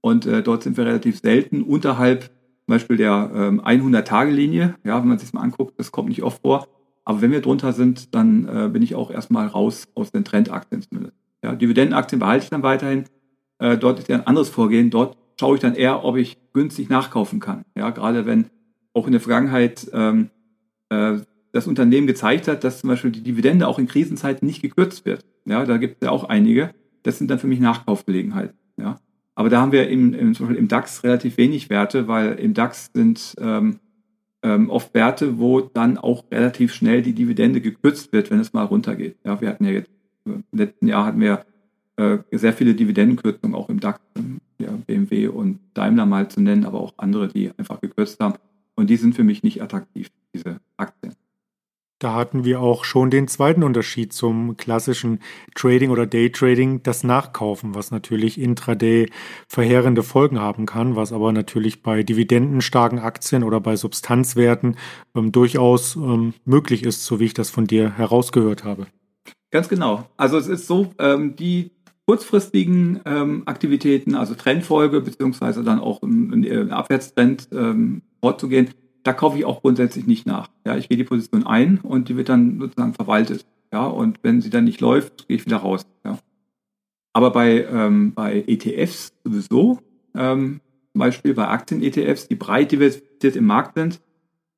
und 0.01 0.25
äh, 0.27 0.43
dort 0.43 0.63
sind 0.63 0.77
wir 0.77 0.87
relativ 0.87 1.19
selten 1.19 1.63
unterhalb 1.63 2.31
zum 2.67 2.75
Beispiel 2.75 2.97
der 2.97 3.31
ähm, 3.35 3.61
100-Tage-Linie. 3.61 4.77
Ja, 4.85 5.01
wenn 5.01 5.09
man 5.09 5.19
sich 5.19 5.33
mal 5.33 5.43
anguckt, 5.43 5.79
das 5.79 5.93
kommt 5.93 6.09
nicht 6.09 6.23
oft 6.23 6.43
vor. 6.43 6.69
Aber 7.07 7.23
wenn 7.23 7.31
wir 7.31 7.41
drunter 7.41 7.73
sind, 7.73 8.15
dann 8.15 8.49
äh, 8.49 8.69
bin 8.69 8.83
ich 8.83 8.97
auch 8.97 9.11
erstmal 9.11 9.47
raus 9.47 9.87
aus 9.95 10.11
den 10.11 10.25
Trendaktien 10.25 10.83
zumindest. 10.83 11.17
Ja, 11.43 11.55
Dividendenaktien 11.55 12.19
behalte 12.19 12.45
ich 12.45 12.51
dann 12.51 12.65
weiterhin. 12.65 13.05
Äh, 13.59 13.79
dort 13.79 14.01
ist 14.01 14.09
ja 14.09 14.17
ein 14.17 14.27
anderes 14.27 14.49
Vorgehen. 14.49 14.91
Dort 14.91 15.17
schaue 15.39 15.55
ich 15.55 15.61
dann 15.63 15.77
eher, 15.77 16.05
ob 16.05 16.17
ich 16.17 16.37
günstig 16.53 16.89
nachkaufen 16.89 17.39
kann. 17.39 17.65
Ja, 17.77 17.91
gerade 17.91 18.27
wenn 18.27 18.47
auch 18.93 19.07
in 19.07 19.13
der 19.13 19.21
Vergangenheit 19.21 19.89
ähm, 19.93 20.31
äh, 20.89 21.19
das 21.53 21.69
Unternehmen 21.69 22.09
gezeigt 22.09 22.49
hat, 22.49 22.65
dass 22.65 22.81
zum 22.81 22.89
Beispiel 22.89 23.13
die 23.13 23.23
Dividende 23.23 23.69
auch 23.69 23.79
in 23.79 23.87
Krisenzeiten 23.87 24.45
nicht 24.45 24.61
gekürzt 24.61 25.07
wird. 25.07 25.25
Ja, 25.45 25.65
da 25.65 25.77
gibt 25.77 26.03
es 26.03 26.07
ja 26.07 26.11
auch 26.11 26.25
einige. 26.25 26.75
Das 27.05 27.19
sind 27.19 27.31
dann 27.31 27.39
für 27.39 27.47
mich 27.47 27.61
Nachkaufgelegenheiten. 27.61 28.59
Ja, 28.79 28.99
aber 29.37 29.49
da 29.49 29.61
haben 29.61 29.71
wir 29.71 29.89
im, 29.89 30.13
im, 30.13 30.35
zum 30.35 30.47
Beispiel 30.47 30.61
im 30.61 30.67
DAX 30.67 31.05
relativ 31.05 31.37
wenig 31.37 31.71
Werte, 31.71 32.09
weil 32.09 32.33
im 32.33 32.53
DAX 32.53 32.91
sind 32.93 33.37
ähm, 33.39 33.79
ähm, 34.43 34.71
oft 34.71 34.95
Werte, 34.95 35.39
wo 35.39 35.61
dann 35.61 35.99
auch 35.99 36.25
relativ 36.31 36.75
schnell 36.75 37.03
die 37.03 37.15
Dividende 37.15 37.61
gekürzt 37.61 38.13
wird, 38.13 38.31
wenn 38.31 38.41
es 38.41 38.53
mal 38.53 38.65
runtergeht. 38.65 39.17
Ja, 39.25 39.41
wir 39.41 39.49
hatten 39.49 39.65
ja 39.65 39.73
jetzt 39.73 39.91
im 40.25 40.45
letzten 40.53 40.89
Jahr 40.89 41.07
hatten 41.07 41.21
wir 41.21 41.47
äh, 41.97 42.19
sehr 42.33 42.53
viele 42.53 42.75
Dividendenkürzungen 42.75 43.57
auch 43.57 43.69
im 43.69 43.81
DAX, 43.81 44.01
ja, 44.59 44.71
BMW 44.87 45.29
und 45.29 45.61
Daimler 45.75 46.07
mal 46.07 46.29
zu 46.29 46.41
nennen, 46.41 46.65
aber 46.65 46.81
auch 46.81 46.95
andere, 46.97 47.29
die 47.29 47.51
einfach 47.57 47.81
gekürzt 47.81 48.21
haben. 48.21 48.35
Und 48.75 48.91
die 48.91 48.97
sind 48.97 49.15
für 49.15 49.25
mich 49.25 49.43
nicht 49.43 49.63
attraktiv, 49.63 50.11
diese 50.35 50.61
Aktien. 50.77 51.15
Da 51.99 52.13
hatten 52.13 52.45
wir 52.45 52.61
auch 52.61 52.85
schon 52.85 53.09
den 53.11 53.27
zweiten 53.27 53.63
Unterschied 53.63 54.13
zum 54.13 54.59
klassischen 54.59 55.21
Trading 55.55 55.89
oder 55.89 56.07
Daytrading, 56.07 56.83
das 56.83 57.05
Nachkaufen, 57.05 57.75
was 57.75 57.91
natürlich 57.91 58.39
intraday 58.39 59.09
verheerende 59.49 60.03
Folgen 60.03 60.39
haben 60.39 60.67
kann, 60.67 60.95
was 60.95 61.15
aber 61.15 61.33
natürlich 61.33 61.83
bei 61.83 62.03
dividendenstarken 62.03 62.99
Aktien 62.99 63.43
oder 63.43 63.61
bei 63.61 63.77
Substanzwerten 63.77 64.77
ähm, 65.15 65.33
durchaus 65.33 65.97
ähm, 65.97 66.35
möglich 66.45 66.83
ist, 66.83 67.07
so 67.07 67.19
wie 67.19 67.25
ich 67.25 67.35
das 67.35 67.49
von 67.49 67.67
dir 67.67 67.97
herausgehört 67.97 68.63
habe. 68.63 68.89
Ganz 69.51 69.71
genau. 69.71 70.07
Also 70.19 70.37
es 70.37 70.49
ist 70.49 70.67
so, 70.67 70.93
ähm, 70.99 71.35
die 71.35 71.71
kurzfristigen 72.07 73.01
ähm, 73.07 73.43
Aktivitäten, 73.47 74.15
also 74.15 74.35
Trendfolge 74.35 75.01
beziehungsweise 75.01 75.65
dann 75.65 75.81
auch 75.81 76.03
ein, 76.03 76.45
ein 76.45 76.71
Abwärtstrend 76.73 77.49
ähm, 77.53 78.03
vorzugehen, 78.21 78.69
da 79.07 79.13
kaufe 79.13 79.39
ich 79.39 79.45
auch 79.45 79.63
grundsätzlich 79.63 80.07
nicht 80.07 80.27
nach. 80.27 80.49
Ja, 80.65 80.77
ich 80.77 80.89
gehe 80.89 80.97
die 80.97 81.05
Position 81.05 81.47
ein 81.47 81.79
und 81.79 82.09
die 82.09 82.17
wird 82.17 82.29
dann 82.29 82.59
sozusagen 82.59 82.95
verwaltet. 82.95 83.47
Ja, 83.73 83.87
und 83.87 84.19
wenn 84.23 84.41
sie 84.41 84.51
dann 84.51 84.65
nicht 84.65 84.81
läuft, 84.81 85.29
gehe 85.29 85.37
ich 85.37 85.47
wieder 85.47 85.59
raus. 85.59 85.87
Ja. 86.05 86.19
Aber 87.13 87.31
bei, 87.31 87.65
ähm, 87.65 88.13
bei 88.15 88.45
ETFs 88.47 89.13
sowieso, 89.25 89.79
ähm, 90.15 90.61
zum 90.93 90.99
Beispiel 90.99 91.35
bei 91.35 91.47
Aktien-ETFs, 91.47 92.29
die 92.29 92.35
breit 92.35 92.73
diversifiziert 92.73 93.37
im 93.37 93.47
Markt 93.47 93.75
sind, 93.77 94.01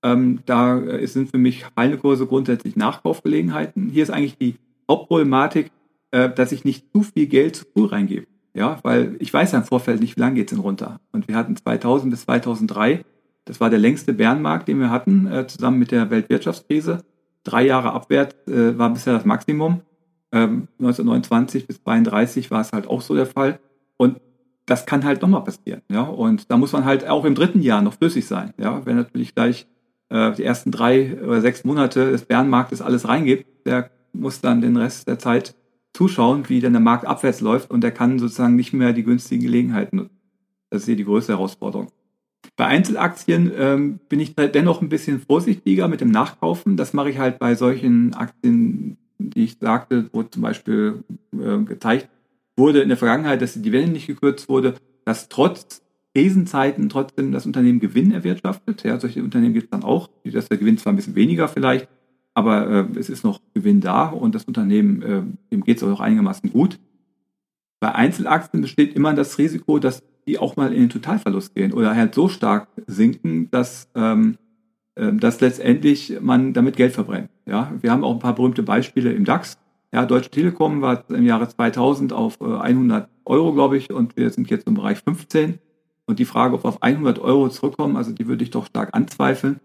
ähm, 0.03 0.41
da 0.47 0.79
äh, 0.79 1.07
sind 1.07 1.31
für 1.31 1.39
mich 1.39 1.65
fallende 1.75 1.99
Kurse 1.99 2.27
grundsätzlich 2.27 2.77
Nachkaufgelegenheiten. 2.77 3.91
Hier 3.91 4.03
ist 4.03 4.11
eigentlich 4.11 4.39
die 4.39 4.57
Hauptproblematik, 4.91 5.71
äh, 6.11 6.31
dass 6.31 6.53
ich 6.53 6.65
nicht 6.65 6.87
zu 6.93 7.03
viel 7.03 7.27
Geld 7.27 7.57
zu 7.57 7.65
früh 7.67 7.87
reingebe. 7.87 8.27
Ja, 8.55 8.79
weil 8.83 9.17
ich 9.19 9.33
weiß 9.33 9.53
ja 9.53 9.59
im 9.59 9.65
Vorfeld 9.65 10.01
nicht, 10.01 10.17
wie 10.17 10.21
lange 10.21 10.37
geht 10.37 10.51
es 10.51 10.57
denn 10.57 10.65
runter. 10.65 11.01
Und 11.13 11.29
wir 11.29 11.37
hatten 11.37 11.55
2000 11.55 12.11
bis 12.11 12.23
2003 12.23 13.05
das 13.49 13.61
war 13.61 13.71
der 13.71 13.79
längste 13.79 14.13
Bärenmarkt, 14.13 14.69
den 14.69 14.79
wir 14.79 14.91
hatten, 14.91 15.27
äh, 15.27 15.47
zusammen 15.47 15.79
mit 15.79 15.91
der 15.91 16.11
Weltwirtschaftskrise. 16.11 17.03
Drei 17.45 17.65
Jahre 17.65 17.93
abwärts 17.95 18.37
äh, 18.47 18.77
war 18.77 18.91
bisher 18.93 19.15
das 19.15 19.25
Maximum. 19.25 19.81
Ähm, 20.33 20.69
1929 20.79 21.67
bis 21.67 21.83
32 21.83 22.51
war 22.51 22.61
es 22.61 22.73
halt 22.73 22.87
auch 22.87 23.01
so 23.01 23.15
der 23.15 23.25
Fall. 23.25 23.59
Und 23.97 24.21
das 24.67 24.85
kann 24.85 25.05
halt 25.05 25.23
nochmal 25.23 25.45
passieren. 25.45 25.81
Ja? 25.91 26.03
Und 26.03 26.51
da 26.51 26.59
muss 26.59 26.73
man 26.73 26.85
halt 26.85 27.09
auch 27.09 27.25
im 27.25 27.35
dritten 27.35 27.63
Jahr 27.63 27.81
noch 27.81 27.95
flüssig 27.95 28.27
sein. 28.27 28.53
Ja? 28.59 28.85
Wenn 28.85 28.97
natürlich 28.97 29.35
gleich 29.35 29.67
äh, 30.11 30.33
die 30.33 30.45
ersten 30.45 30.71
drei 30.71 31.19
oder 31.23 31.41
sechs 31.41 31.65
Monate 31.65 32.11
des 32.11 32.27
Bärenmarktes 32.27 32.83
alles 32.83 33.09
reingibt, 33.09 33.47
der 33.65 33.91
muss 34.13 34.43
dann 34.43 34.61
den 34.61 34.77
Rest 34.77 35.09
der 35.09 35.19
Zeit 35.19 35.55
zuschauen, 35.95 36.51
wie 36.51 36.61
denn 36.61 36.75
der 36.75 36.83
Markt 36.83 37.07
abwärts 37.07 37.41
läuft 37.41 37.71
und 37.71 37.81
der 37.81 37.93
kann 37.93 38.19
sozusagen 38.19 38.57
nicht 38.57 38.75
mehr 38.75 38.93
die 38.93 39.05
günstigen 39.05 39.43
Gelegenheiten 39.43 39.97
nutzen. 39.97 40.21
Das 40.69 40.83
ist 40.83 40.87
hier 40.87 40.97
die 40.97 41.07
größte 41.07 41.33
Herausforderung. 41.33 41.89
Bei 42.59 42.67
Einzelaktien 42.67 43.53
ähm, 43.57 44.01
bin 44.09 44.19
ich 44.19 44.35
dennoch 44.35 44.83
ein 44.83 44.89
bisschen 44.89 45.21
vorsichtiger 45.21 45.87
mit 45.87 46.01
dem 46.01 46.11
Nachkaufen. 46.11 46.77
Das 46.77 46.93
mache 46.93 47.09
ich 47.09 47.19
halt 47.19 47.39
bei 47.39 47.55
solchen 47.55 48.15
Aktien, 48.15 48.99
die 49.19 49.45
ich 49.45 49.59
sagte, 49.61 50.11
wo 50.13 50.25
zum 50.25 50.43
Beispiel 50.43 51.05
äh, 51.33 51.59
gezeigt 51.59 52.09
wurde 52.57 52.81
in 52.81 52.89
der 52.89 52.99
Vergangenheit, 52.99 53.41
dass 53.43 53.53
die 53.53 53.63
Dividende 53.63 53.93
nicht 53.93 54.09
gekürzt 54.09 54.49
wurde, 54.49 54.75
dass 55.05 55.29
trotz 55.29 55.83
Krisenzeiten 56.17 56.89
trotzdem 56.89 57.31
das 57.31 57.47
Unternehmen 57.47 57.79
Gewinn 57.79 58.11
erwirtschaftet. 58.11 58.83
Ja, 58.83 58.99
solche 58.99 59.23
Unternehmen 59.23 59.55
gibt 59.55 59.67
es 59.67 59.71
dann 59.71 59.85
auch. 59.85 60.11
Das 60.25 60.35
ist 60.35 60.51
der 60.51 60.59
Gewinn 60.59 60.79
zwar 60.79 60.93
ein 60.93 60.97
bisschen 60.97 61.15
weniger 61.15 61.47
vielleicht, 61.47 61.89
aber 62.35 62.69
äh, 62.69 62.99
es 62.99 63.09
ist 63.09 63.23
noch 63.23 63.41
Gewinn 63.55 63.81
da 63.81 64.07
und 64.07 64.35
das 64.35 64.47
Unternehmen, 64.47 65.03
äh, 65.03 65.23
dem 65.53 65.63
geht 65.63 65.77
es 65.77 65.85
auch 65.85 66.01
einigermaßen 66.01 66.51
gut. 66.51 66.81
Bei 67.79 67.95
Einzelaktien 67.95 68.63
besteht 68.63 68.97
immer 68.97 69.15
das 69.15 69.39
Risiko, 69.39 69.79
dass 69.79 70.03
die 70.29 70.39
auch 70.39 70.57
mal 70.57 70.73
in 70.73 70.81
den 70.81 70.91
Totalverlust 70.91 71.55
gehen 71.55 71.73
oder 71.73 71.97
halt 71.97 72.15
so 72.15 72.29
stark 72.29 72.69
sinken, 72.87 73.51
dass, 73.51 73.89
ähm, 73.95 74.37
äh, 74.95 75.13
dass 75.15 75.41
letztendlich 75.41 76.19
man 76.21 76.53
damit 76.53 76.77
Geld 76.77 76.93
verbrennt. 76.93 77.31
Ja, 77.47 77.73
wir 77.81 77.91
haben 77.91 78.05
auch 78.05 78.13
ein 78.13 78.19
paar 78.19 78.35
berühmte 78.35 78.63
Beispiele 78.63 79.13
im 79.13 79.25
DAX. 79.25 79.59
Ja, 79.93 80.05
Deutsche 80.05 80.31
Telekom 80.31 80.83
war 80.83 81.09
im 81.09 81.25
Jahre 81.25 81.49
2000 81.49 82.13
auf 82.13 82.39
äh, 82.43 82.45
100 82.45 83.09
Euro, 83.25 83.55
glaube 83.55 83.79
ich, 83.79 83.91
und 83.91 84.17
wir 84.17 84.29
sind 84.31 84.51
jetzt 84.51 84.67
im 84.67 84.75
Bereich 84.75 84.99
15. 84.99 85.59
Und 86.05 86.19
die 86.19 86.27
Frage, 86.27 86.55
ob 86.55 86.65
wir 86.65 86.69
auf 86.69 86.83
100 86.83 87.19
Euro 87.19 87.49
zurückkommen, 87.49 87.97
also 87.97 88.13
die 88.13 88.29
würde 88.29 88.45
ich 88.45 88.51
doch 88.51 88.67
stark 88.67 88.91
anzweifeln. 88.93 89.61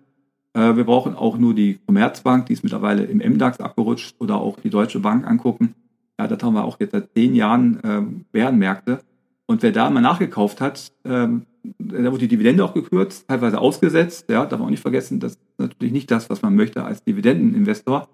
Äh, 0.54 0.78
wir 0.78 0.86
brauchen 0.86 1.14
auch 1.14 1.38
nur 1.38 1.54
die 1.54 1.80
Commerzbank, 1.86 2.46
die 2.46 2.54
ist 2.54 2.64
mittlerweile 2.64 3.04
im 3.04 3.18
MDAX 3.18 3.60
abgerutscht, 3.60 4.16
oder 4.20 4.38
auch 4.38 4.60
die 4.62 4.70
Deutsche 4.70 5.02
Bank 5.02 5.28
angucken. 5.28 5.76
Ja, 6.18 6.28
da 6.28 6.38
haben 6.46 6.54
wir 6.54 6.64
auch 6.64 6.80
jetzt 6.80 6.92
seit 6.92 7.14
zehn 7.14 7.36
Jahren 7.36 7.84
äh, 7.84 8.02
Bärenmärkte. 8.32 9.00
Und 9.46 9.62
wer 9.62 9.72
da 9.72 9.90
mal 9.90 10.02
nachgekauft 10.02 10.62
hat, 10.62 10.92
ähm, 11.06 11.46
da 11.80 12.12
wurde 12.12 12.20
die 12.20 12.28
Dividende 12.28 12.64
auch 12.64 12.74
gekürzt, 12.74 13.28
teilweise 13.28 13.60
ausgesetzt. 13.60 14.30
Ja, 14.30 14.46
darf 14.46 14.60
man 14.60 14.68
auch 14.68 14.72
nicht 14.72 14.82
vergessen, 14.82 15.20
das 15.20 15.34
ist 15.34 15.42
natürlich 15.58 15.94
nicht 15.94 16.12
das, 16.12 16.30
was 16.30 16.42
man 16.42 16.56
möchte 16.56 16.84
als 16.84 17.04
Dividendeninvestor. 17.04 18.08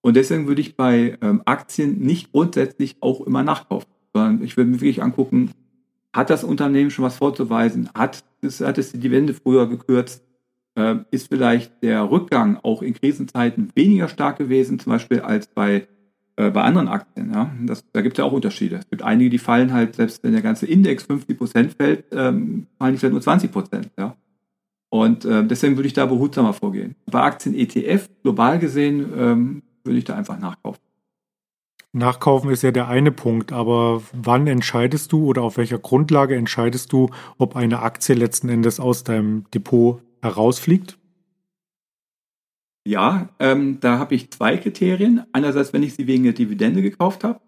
Und 0.00 0.16
deswegen 0.16 0.46
würde 0.46 0.60
ich 0.60 0.76
bei 0.76 1.18
ähm, 1.20 1.42
Aktien 1.44 1.98
nicht 2.00 2.32
grundsätzlich 2.32 2.96
auch 3.00 3.20
immer 3.20 3.42
nachkaufen, 3.42 3.88
sondern 4.12 4.42
ich 4.42 4.56
würde 4.56 4.70
mir 4.70 4.80
wirklich 4.80 5.02
angucken, 5.02 5.50
hat 6.12 6.30
das 6.30 6.44
Unternehmen 6.44 6.90
schon 6.90 7.04
was 7.04 7.16
vorzuweisen? 7.16 7.90
Hat 7.94 8.24
es, 8.40 8.60
hat 8.60 8.78
es 8.78 8.92
die 8.92 8.98
Dividende 8.98 9.34
früher 9.34 9.68
gekürzt? 9.68 10.24
Ähm, 10.76 11.06
ist 11.10 11.28
vielleicht 11.28 11.82
der 11.82 12.08
Rückgang 12.10 12.58
auch 12.62 12.82
in 12.82 12.94
Krisenzeiten 12.94 13.70
weniger 13.74 14.08
stark 14.08 14.38
gewesen, 14.38 14.78
zum 14.78 14.92
Beispiel 14.92 15.20
als 15.20 15.48
bei 15.48 15.88
äh, 16.38 16.50
bei 16.50 16.62
anderen 16.62 16.86
Aktien. 16.86 17.32
Ja? 17.32 17.50
Das, 17.66 17.84
da 17.92 18.00
gibt 18.00 18.16
es 18.16 18.22
ja 18.22 18.24
auch 18.24 18.32
Unterschiede. 18.32 18.76
Es 18.76 18.88
gibt 18.88 19.02
einige, 19.02 19.28
die 19.28 19.38
fallen 19.38 19.72
halt, 19.72 19.96
selbst 19.96 20.22
wenn 20.22 20.32
der 20.32 20.42
ganze 20.42 20.66
Index 20.66 21.02
50 21.02 21.36
Prozent 21.36 21.74
fällt, 21.74 22.04
ähm, 22.12 22.68
fallen 22.78 22.92
die 22.92 22.98
vielleicht 22.98 23.12
nur 23.12 23.20
20 23.20 23.50
Prozent. 23.50 23.90
Ja? 23.98 24.14
Und 24.88 25.24
äh, 25.24 25.44
deswegen 25.44 25.76
würde 25.76 25.88
ich 25.88 25.94
da 25.94 26.06
behutsamer 26.06 26.52
vorgehen. 26.52 26.94
Bei 27.06 27.22
Aktien 27.22 27.56
ETF, 27.56 28.08
global 28.22 28.60
gesehen, 28.60 29.12
ähm, 29.18 29.62
würde 29.82 29.98
ich 29.98 30.04
da 30.04 30.14
einfach 30.14 30.38
nachkaufen. 30.38 30.80
Nachkaufen 31.92 32.50
ist 32.50 32.62
ja 32.62 32.70
der 32.70 32.86
eine 32.86 33.10
Punkt, 33.10 33.50
aber 33.50 34.02
wann 34.12 34.46
entscheidest 34.46 35.10
du 35.10 35.24
oder 35.24 35.42
auf 35.42 35.56
welcher 35.56 35.78
Grundlage 35.78 36.36
entscheidest 36.36 36.92
du, 36.92 37.10
ob 37.38 37.56
eine 37.56 37.82
Aktie 37.82 38.14
letzten 38.14 38.48
Endes 38.48 38.78
aus 38.78 39.02
deinem 39.02 39.44
Depot 39.52 40.02
herausfliegt? 40.22 40.98
Ja, 42.88 43.28
ähm, 43.38 43.80
da 43.80 43.98
habe 43.98 44.14
ich 44.14 44.30
zwei 44.30 44.56
Kriterien. 44.56 45.22
Einerseits, 45.32 45.74
wenn 45.74 45.82
ich 45.82 45.92
sie 45.92 46.06
wegen 46.06 46.24
der 46.24 46.32
Dividende 46.32 46.80
gekauft 46.80 47.22
habe, 47.22 47.38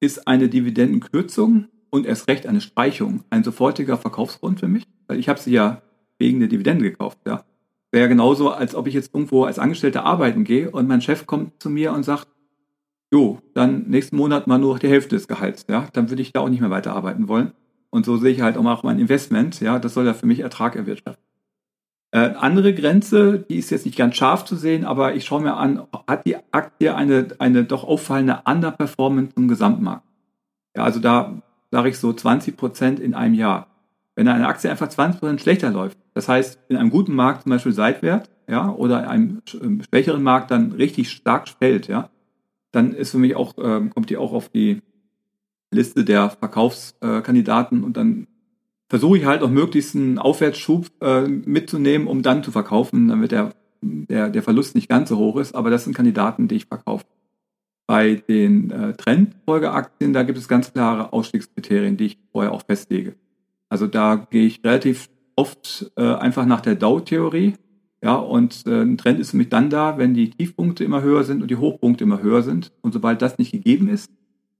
ist 0.00 0.26
eine 0.26 0.48
Dividendenkürzung 0.48 1.66
und 1.90 2.06
erst 2.06 2.26
recht 2.26 2.46
eine 2.46 2.62
Streichung 2.62 3.22
ein 3.28 3.44
sofortiger 3.44 3.98
Verkaufsgrund 3.98 4.60
für 4.60 4.66
mich, 4.66 4.84
weil 5.06 5.18
ich 5.18 5.28
habe 5.28 5.38
sie 5.38 5.52
ja 5.52 5.82
wegen 6.18 6.38
der 6.38 6.48
Dividende 6.48 6.90
gekauft. 6.90 7.18
Ja, 7.26 7.44
wäre 7.92 8.08
genauso, 8.08 8.48
als 8.48 8.74
ob 8.74 8.86
ich 8.86 8.94
jetzt 8.94 9.14
irgendwo 9.14 9.44
als 9.44 9.58
Angestellter 9.58 10.06
arbeiten 10.06 10.44
gehe 10.44 10.70
und 10.70 10.88
mein 10.88 11.02
Chef 11.02 11.26
kommt 11.26 11.62
zu 11.62 11.68
mir 11.68 11.92
und 11.92 12.04
sagt, 12.04 12.28
jo, 13.12 13.40
dann 13.52 13.90
nächsten 13.90 14.16
Monat 14.16 14.46
mal 14.46 14.58
nur 14.58 14.78
die 14.78 14.88
Hälfte 14.88 15.16
des 15.16 15.28
Gehalts. 15.28 15.66
Ja, 15.68 15.86
dann 15.92 16.08
würde 16.08 16.22
ich 16.22 16.32
da 16.32 16.40
auch 16.40 16.48
nicht 16.48 16.60
mehr 16.62 16.70
weiterarbeiten 16.70 17.28
wollen. 17.28 17.52
Und 17.90 18.06
so 18.06 18.16
sehe 18.16 18.32
ich 18.32 18.40
halt 18.40 18.56
auch 18.56 18.82
mein 18.84 18.98
Investment. 18.98 19.60
Ja, 19.60 19.78
das 19.78 19.92
soll 19.92 20.06
ja 20.06 20.14
für 20.14 20.26
mich 20.26 20.40
Ertrag 20.40 20.76
erwirtschaften. 20.76 21.27
Äh, 22.10 22.30
andere 22.38 22.72
Grenze, 22.72 23.38
die 23.38 23.56
ist 23.56 23.70
jetzt 23.70 23.84
nicht 23.84 23.98
ganz 23.98 24.16
scharf 24.16 24.44
zu 24.44 24.56
sehen, 24.56 24.84
aber 24.86 25.14
ich 25.14 25.26
schaue 25.26 25.42
mir 25.42 25.54
an, 25.56 25.86
hat 26.06 26.26
die 26.26 26.36
Aktie 26.52 26.94
eine, 26.94 27.28
eine 27.38 27.64
doch 27.64 27.84
auffallende 27.84 28.40
Underperformance 28.46 29.34
im 29.36 29.46
Gesamtmarkt? 29.46 30.06
Ja, 30.74 30.84
also 30.84 31.00
da 31.00 31.42
sage 31.70 31.90
ich 31.90 31.98
so 31.98 32.12
20 32.12 32.56
Prozent 32.56 33.00
in 33.00 33.14
einem 33.14 33.34
Jahr. 33.34 33.66
Wenn 34.14 34.26
eine 34.26 34.48
Aktie 34.48 34.70
einfach 34.70 34.88
20 34.88 35.20
Prozent 35.20 35.40
schlechter 35.42 35.70
läuft, 35.70 35.98
das 36.14 36.28
heißt 36.28 36.58
in 36.68 36.76
einem 36.76 36.90
guten 36.90 37.14
Markt 37.14 37.42
zum 37.42 37.50
Beispiel 37.50 37.72
seitwärts, 37.72 38.30
ja, 38.48 38.70
oder 38.70 39.00
in 39.00 39.08
einem 39.08 39.42
ähm, 39.60 39.82
schwächeren 39.82 40.22
Markt 40.22 40.50
dann 40.50 40.72
richtig 40.72 41.10
stark 41.10 41.48
fällt, 41.48 41.88
ja, 41.88 42.08
dann 42.72 42.94
ist 42.94 43.10
für 43.10 43.18
mich 43.18 43.36
auch, 43.36 43.54
ähm, 43.58 43.90
kommt 43.90 44.08
die 44.08 44.16
auch 44.16 44.32
auf 44.32 44.48
die 44.48 44.80
Liste 45.70 46.04
der 46.04 46.30
Verkaufskandidaten 46.30 47.84
und 47.84 47.98
dann 47.98 48.26
versuche 48.88 49.18
ich 49.18 49.24
halt 49.26 49.42
auch 49.42 49.50
möglichst 49.50 49.94
einen 49.94 50.18
Aufwärtsschub 50.18 50.90
äh, 51.00 51.22
mitzunehmen, 51.22 52.06
um 52.08 52.22
dann 52.22 52.42
zu 52.42 52.50
verkaufen, 52.50 53.08
damit 53.08 53.32
der, 53.32 53.52
der, 53.82 54.30
der 54.30 54.42
Verlust 54.42 54.74
nicht 54.74 54.88
ganz 54.88 55.08
so 55.10 55.18
hoch 55.18 55.36
ist. 55.36 55.54
Aber 55.54 55.70
das 55.70 55.84
sind 55.84 55.94
Kandidaten, 55.94 56.48
die 56.48 56.56
ich 56.56 56.66
verkaufe. 56.66 57.04
Bei 57.86 58.14
den 58.14 58.70
äh, 58.70 58.94
Trendfolgeaktien, 58.94 60.12
da 60.12 60.22
gibt 60.22 60.38
es 60.38 60.48
ganz 60.48 60.72
klare 60.72 61.12
Ausstiegskriterien, 61.12 61.96
die 61.96 62.06
ich 62.06 62.18
vorher 62.32 62.52
auch 62.52 62.62
festlege. 62.62 63.14
Also 63.68 63.86
da 63.86 64.26
gehe 64.30 64.46
ich 64.46 64.62
relativ 64.64 65.08
oft 65.36 65.90
äh, 65.96 66.14
einfach 66.14 66.46
nach 66.46 66.60
der 66.60 66.74
Dow-Theorie. 66.74 67.54
Ja, 68.02 68.14
und 68.14 68.64
äh, 68.66 68.82
ein 68.82 68.96
Trend 68.96 69.20
ist 69.20 69.32
für 69.32 69.36
mich 69.36 69.48
dann 69.48 69.70
da, 69.70 69.98
wenn 69.98 70.14
die 70.14 70.30
Tiefpunkte 70.30 70.84
immer 70.84 71.02
höher 71.02 71.24
sind 71.24 71.42
und 71.42 71.50
die 71.50 71.56
Hochpunkte 71.56 72.04
immer 72.04 72.22
höher 72.22 72.42
sind. 72.42 72.72
Und 72.80 72.92
sobald 72.92 73.22
das 73.22 73.38
nicht 73.38 73.52
gegeben 73.52 73.88
ist, 73.88 74.10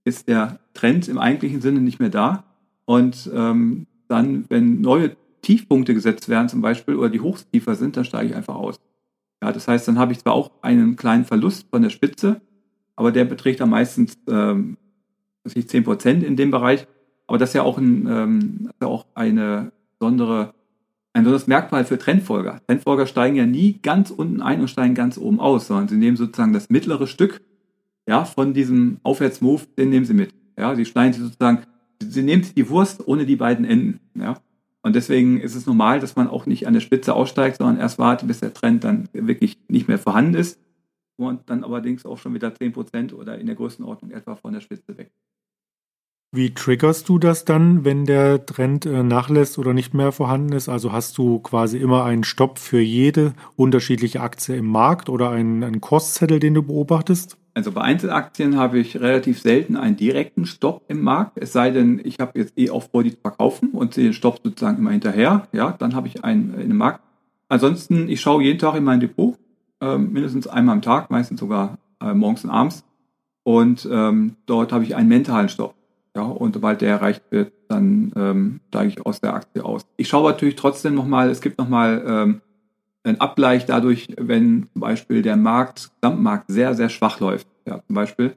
ist 0.03 0.27
der 0.27 0.59
Trend 0.73 1.07
im 1.07 1.17
eigentlichen 1.17 1.61
Sinne 1.61 1.79
nicht 1.79 1.99
mehr 1.99 2.09
da. 2.09 2.43
Und 2.85 3.29
ähm, 3.33 3.87
dann, 4.09 4.45
wenn 4.49 4.81
neue 4.81 5.15
Tiefpunkte 5.41 5.93
gesetzt 5.93 6.29
werden 6.29 6.49
zum 6.49 6.61
Beispiel 6.61 6.95
oder 6.95 7.09
die 7.09 7.21
Hochs 7.21 7.47
tiefer 7.49 7.75
sind, 7.75 7.95
dann 7.95 8.05
steige 8.05 8.29
ich 8.29 8.35
einfach 8.35 8.55
aus. 8.55 8.79
Ja, 9.41 9.51
das 9.51 9.67
heißt, 9.67 9.87
dann 9.87 9.99
habe 9.99 10.11
ich 10.11 10.19
zwar 10.19 10.33
auch 10.33 10.51
einen 10.61 10.95
kleinen 10.95 11.25
Verlust 11.25 11.67
von 11.69 11.81
der 11.81 11.89
Spitze, 11.89 12.41
aber 12.95 13.11
der 13.11 13.25
beträgt 13.25 13.61
dann 13.61 13.69
meistens 13.69 14.17
ähm, 14.27 14.77
ich, 15.45 15.69
10 15.69 15.83
Prozent 15.83 16.23
in 16.23 16.35
dem 16.35 16.51
Bereich. 16.51 16.87
Aber 17.27 17.37
das 17.37 17.51
ist 17.51 17.53
ja 17.53 17.63
auch, 17.63 17.77
ein, 17.77 18.07
ähm, 18.07 18.69
auch 18.81 19.05
eine 19.13 19.71
besondere, 19.97 20.53
ein 21.13 21.23
besonderes 21.23 21.47
Merkmal 21.47 21.85
für 21.85 21.97
Trendfolger. 21.97 22.59
Trendfolger 22.67 23.05
steigen 23.05 23.35
ja 23.35 23.45
nie 23.45 23.79
ganz 23.81 24.11
unten 24.11 24.41
ein 24.41 24.61
und 24.61 24.67
steigen 24.67 24.95
ganz 24.95 25.17
oben 25.17 25.39
aus, 25.39 25.67
sondern 25.67 25.87
sie 25.87 25.97
nehmen 25.97 26.17
sozusagen 26.17 26.53
das 26.53 26.69
mittlere 26.69 27.07
Stück 27.07 27.41
ja, 28.07 28.25
von 28.25 28.53
diesem 28.53 28.99
Aufwärtsmove, 29.03 29.67
den 29.77 29.89
nehmen 29.89 30.05
sie 30.05 30.15
mit. 30.15 30.33
Ja, 30.57 30.75
sie 30.75 30.83
sie 30.83 31.11
sozusagen 31.13 31.63
sie 32.01 32.21
sich 32.21 32.53
die 32.53 32.69
Wurst 32.69 33.07
ohne 33.07 33.25
die 33.25 33.35
beiden 33.35 33.65
Enden. 33.65 33.99
Ja? 34.15 34.41
Und 34.81 34.95
deswegen 34.95 35.39
ist 35.39 35.55
es 35.55 35.65
normal, 35.65 35.99
dass 35.99 36.15
man 36.15 36.27
auch 36.27 36.45
nicht 36.45 36.67
an 36.67 36.73
der 36.73 36.79
Spitze 36.79 37.13
aussteigt, 37.13 37.57
sondern 37.57 37.77
erst 37.77 37.99
wartet, 37.99 38.27
bis 38.27 38.39
der 38.39 38.53
Trend 38.53 38.83
dann 38.83 39.09
wirklich 39.13 39.57
nicht 39.67 39.87
mehr 39.87 39.99
vorhanden 39.99 40.35
ist 40.35 40.59
und 41.17 41.49
dann 41.49 41.63
allerdings 41.63 42.05
auch 42.05 42.17
schon 42.17 42.33
wieder 42.33 42.49
10% 42.49 43.13
oder 43.13 43.37
in 43.37 43.45
der 43.45 43.55
Größenordnung 43.55 44.11
etwa 44.11 44.35
von 44.35 44.53
der 44.53 44.61
Spitze 44.61 44.97
weg. 44.97 45.11
Wie 46.31 46.53
triggerst 46.53 47.09
du 47.09 47.17
das 47.17 47.43
dann, 47.43 47.83
wenn 47.85 48.05
der 48.05 48.45
Trend 48.45 48.85
äh, 48.85 49.01
nachlässt 49.01 49.57
oder 49.57 49.73
nicht 49.73 49.95
mehr 49.95 50.11
vorhanden 50.11 50.53
ist? 50.53 50.69
Also 50.69 50.91
hast 50.91 51.17
du 51.17 51.39
quasi 51.39 51.79
immer 51.79 52.05
einen 52.05 52.23
Stopp 52.23 52.59
für 52.59 52.79
jede 52.79 53.33
unterschiedliche 53.55 54.21
Aktie 54.21 54.55
im 54.55 54.67
Markt 54.67 55.09
oder 55.09 55.31
einen, 55.31 55.63
einen 55.63 55.81
Kostzettel, 55.81 56.39
den 56.39 56.53
du 56.53 56.61
beobachtest? 56.61 57.38
Also 57.53 57.71
bei 57.71 57.81
Einzelaktien 57.81 58.57
habe 58.57 58.79
ich 58.79 58.99
relativ 58.99 59.41
selten 59.41 59.75
einen 59.75 59.97
direkten 59.97 60.45
Stopp 60.45 60.83
im 60.87 61.01
Markt. 61.01 61.33
Es 61.35 61.51
sei 61.51 61.71
denn, 61.71 61.99
ich 62.03 62.19
habe 62.19 62.37
jetzt 62.39 62.57
eh 62.57 62.69
auch 62.69 62.83
vor, 62.83 63.03
die 63.03 63.11
zu 63.11 63.21
verkaufen 63.21 63.69
und 63.71 63.93
sehe 63.93 64.05
den 64.05 64.13
Stopp 64.13 64.39
sozusagen 64.43 64.77
immer 64.77 64.91
hinterher. 64.91 65.47
Ja, 65.51 65.75
dann 65.77 65.95
habe 65.95 66.07
ich 66.07 66.23
einen 66.23 66.53
in 66.53 66.69
dem 66.69 66.77
Markt. 66.77 67.01
Ansonsten, 67.49 68.07
ich 68.07 68.21
schaue 68.21 68.43
jeden 68.43 68.59
Tag 68.59 68.75
in 68.75 68.83
mein 68.83 68.99
Depot, 68.99 69.37
äh, 69.81 69.97
mindestens 69.97 70.47
einmal 70.47 70.75
am 70.75 70.81
Tag, 70.81 71.09
meistens 71.09 71.39
sogar 71.39 71.79
äh, 72.01 72.13
morgens 72.13 72.43
und 72.43 72.51
abends. 72.51 72.85
Und 73.43 73.87
ähm, 73.91 74.35
dort 74.45 74.71
habe 74.71 74.83
ich 74.83 74.95
einen 74.95 75.09
mentalen 75.09 75.49
Stopp. 75.49 75.73
Ja, 76.15 76.23
und 76.23 76.53
sobald 76.53 76.81
der 76.81 76.89
erreicht 76.89 77.23
wird, 77.29 77.53
dann 77.67 78.11
ähm, 78.15 78.59
steige 78.67 78.89
ich 78.89 79.05
aus 79.05 79.21
der 79.21 79.33
Aktie 79.33 79.63
aus. 79.63 79.85
Ich 79.97 80.07
schaue 80.07 80.29
natürlich 80.31 80.55
trotzdem 80.55 80.95
nochmal, 80.95 81.29
es 81.29 81.41
gibt 81.41 81.57
nochmal 81.57 82.03
ähm, 82.05 82.41
ein 83.03 83.21
Abgleich 83.21 83.65
dadurch, 83.65 84.07
wenn 84.17 84.67
zum 84.73 84.81
Beispiel 84.81 85.21
der 85.21 85.37
Markt, 85.37 85.91
Gesamtmarkt 86.01 86.45
sehr, 86.49 86.73
sehr 86.75 86.89
schwach 86.89 87.19
läuft, 87.19 87.47
ja, 87.65 87.81
zum 87.85 87.95
Beispiel, 87.95 88.35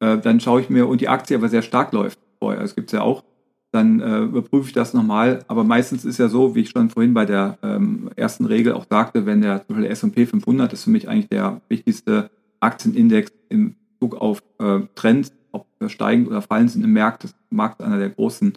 äh, 0.00 0.18
dann 0.18 0.40
schaue 0.40 0.60
ich 0.60 0.70
mir, 0.70 0.88
und 0.88 1.00
die 1.00 1.08
Aktie 1.08 1.36
aber 1.36 1.48
sehr 1.48 1.62
stark 1.62 1.92
läuft 1.92 2.18
vorher, 2.38 2.60
das 2.60 2.74
gibt's 2.74 2.92
ja 2.92 3.02
auch, 3.02 3.24
dann 3.72 4.00
äh, 4.00 4.20
überprüfe 4.20 4.68
ich 4.68 4.72
das 4.72 4.94
nochmal. 4.94 5.44
Aber 5.48 5.64
meistens 5.64 6.04
ist 6.04 6.18
ja 6.18 6.28
so, 6.28 6.54
wie 6.54 6.60
ich 6.60 6.70
schon 6.70 6.88
vorhin 6.88 7.14
bei 7.14 7.26
der 7.26 7.58
ähm, 7.62 8.10
ersten 8.16 8.46
Regel 8.46 8.72
auch 8.72 8.86
sagte, 8.88 9.26
wenn 9.26 9.42
der, 9.42 9.66
zum 9.66 9.76
Beispiel 9.76 9.90
S&P 9.90 10.26
500 10.26 10.72
ist 10.72 10.84
für 10.84 10.90
mich 10.90 11.08
eigentlich 11.08 11.28
der 11.28 11.60
wichtigste 11.68 12.30
Aktienindex 12.60 13.32
im 13.48 13.76
Bezug 13.92 14.16
auf 14.20 14.42
äh, 14.58 14.80
Trends, 14.94 15.32
ob 15.52 15.66
steigend 15.88 16.28
oder 16.28 16.42
fallend 16.42 16.70
sind 16.70 16.84
im 16.84 16.92
Markt. 16.92 17.24
Das 17.24 17.34
Markt 17.50 17.82
einer 17.82 17.98
der 17.98 18.10
großen 18.10 18.54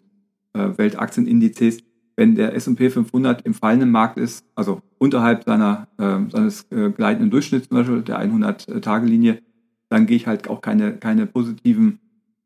äh, 0.53 0.69
Weltaktienindizes 0.77 1.79
wenn 2.19 2.35
der 2.35 2.53
S&P 2.53 2.89
500 2.89 3.45
im 3.45 3.53
fallenden 3.53 3.91
Markt 3.91 4.17
ist, 4.17 4.43
also 4.53 4.81
unterhalb 4.97 5.45
seiner, 5.45 5.87
äh, 5.97 6.19
seines 6.29 6.69
äh, 6.69 6.89
gleitenden 6.89 7.31
Durchschnitts, 7.31 7.69
zum 7.69 7.77
Beispiel 7.77 8.01
der 8.01 8.19
100-Tage-Linie, 8.19 9.39
dann 9.87 10.05
gehe 10.05 10.17
ich 10.17 10.27
halt 10.27 10.49
auch 10.49 10.59
keine, 10.59 10.97
keine 10.97 11.27
positiven 11.27 11.99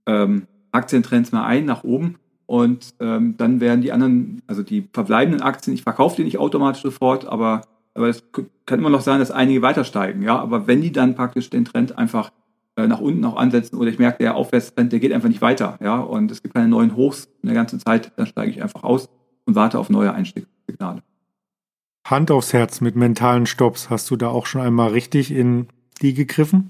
ähm, 0.05 0.43
Aktientrends 0.71 1.31
mehr 1.31 1.43
ein 1.45 1.65
nach 1.65 1.83
oben. 1.83 2.19
Und 2.45 2.93
ähm, 2.99 3.33
dann 3.37 3.61
werden 3.61 3.81
die 3.81 3.91
anderen, 3.91 4.43
also 4.45 4.61
die 4.61 4.87
verbleibenden 4.93 5.41
Aktien, 5.41 5.73
ich 5.73 5.81
verkaufe 5.81 6.17
die 6.17 6.23
nicht 6.23 6.37
automatisch 6.37 6.83
sofort, 6.83 7.25
aber, 7.25 7.61
aber 7.95 8.09
es 8.09 8.23
kann 8.67 8.77
immer 8.77 8.91
noch 8.91 9.01
sein, 9.01 9.17
dass 9.17 9.31
einige 9.31 9.63
weiter 9.63 9.85
steigen. 9.85 10.21
Ja? 10.21 10.37
Aber 10.37 10.67
wenn 10.67 10.81
die 10.81 10.91
dann 10.91 11.15
praktisch 11.15 11.49
den 11.49 11.65
Trend 11.65 11.97
einfach 11.97 12.31
äh, 12.75 12.85
nach 12.85 13.01
unten 13.01 13.25
auch 13.25 13.37
ansetzen 13.37 13.77
oder 13.77 13.89
ich 13.89 13.97
merke, 13.97 14.19
der 14.19 14.35
Aufwärtstrend, 14.35 14.91
der 14.91 14.99
geht 14.99 15.13
einfach 15.13 15.29
nicht 15.29 15.41
weiter, 15.41 15.79
ja, 15.81 15.99
und 15.99 16.29
es 16.29 16.43
gibt 16.43 16.53
keine 16.53 16.67
neuen 16.67 16.95
Hochs 16.95 17.27
in 17.41 17.47
der 17.47 17.55
ganzen 17.55 17.79
Zeit, 17.79 18.11
dann 18.17 18.27
steige 18.27 18.51
ich 18.51 18.61
einfach 18.61 18.83
aus 18.83 19.09
und 19.45 19.55
warte 19.55 19.79
auf 19.79 19.89
neue 19.89 20.13
Einstiegssignale. 20.13 21.03
Hand 22.05 22.31
aufs 22.31 22.53
Herz 22.53 22.81
mit 22.81 22.95
mentalen 22.95 23.45
Stops. 23.45 23.89
Hast 23.89 24.11
du 24.11 24.15
da 24.15 24.27
auch 24.27 24.45
schon 24.45 24.61
einmal 24.61 24.89
richtig 24.89 25.31
in 25.31 25.67
die 26.01 26.13
gegriffen? 26.13 26.69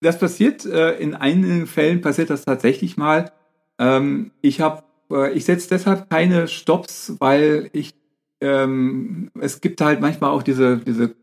Das 0.00 0.18
passiert, 0.18 0.64
äh, 0.64 0.96
in 0.98 1.14
einigen 1.14 1.66
Fällen 1.66 2.00
passiert 2.00 2.30
das 2.30 2.44
tatsächlich 2.44 2.96
mal. 2.96 3.32
Ähm, 3.78 4.32
ich 4.40 4.60
habe, 4.60 4.82
äh, 5.10 5.32
ich 5.32 5.44
setze 5.44 5.68
deshalb 5.68 6.10
keine 6.10 6.48
Stops, 6.48 7.16
weil 7.20 7.70
ich, 7.72 7.94
ähm, 8.40 9.30
es 9.38 9.60
gibt 9.60 9.80
halt 9.80 10.00
manchmal 10.00 10.30
auch 10.30 10.42
diese, 10.42 10.78
diese 10.78 11.14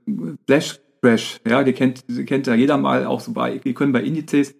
Flash 0.45 0.79
Crash, 1.01 1.39
ja, 1.47 1.63
die 1.63 1.73
kennt, 1.73 2.03
die 2.09 2.25
kennt 2.25 2.47
ja 2.47 2.55
jeder 2.55 2.77
mal 2.77 3.05
auch 3.05 3.19
so 3.19 3.31
bei, 3.31 3.57
die 3.57 3.73
können 3.73 3.91
bei 3.91 4.01
Indizes, 4.01 4.55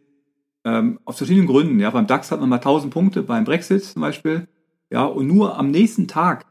ähm, 0.66 1.00
aus 1.06 1.18
verschiedenen 1.18 1.48
Gründen, 1.48 1.80
ja, 1.80 1.90
beim 1.90 2.08
DAX 2.08 2.32
hat 2.32 2.40
man 2.40 2.50
mal 2.50 2.58
1000 2.58 2.94
Punkte, 2.94 3.24
beim 3.24 3.44
Brexit 3.44 3.84
zum 3.84 4.02
Beispiel, 4.02 4.48
ja, 4.90 5.06
und 5.06 5.28
nur 5.28 5.58
am 5.58 5.72
nächsten 5.72 6.08
Tag 6.08 6.46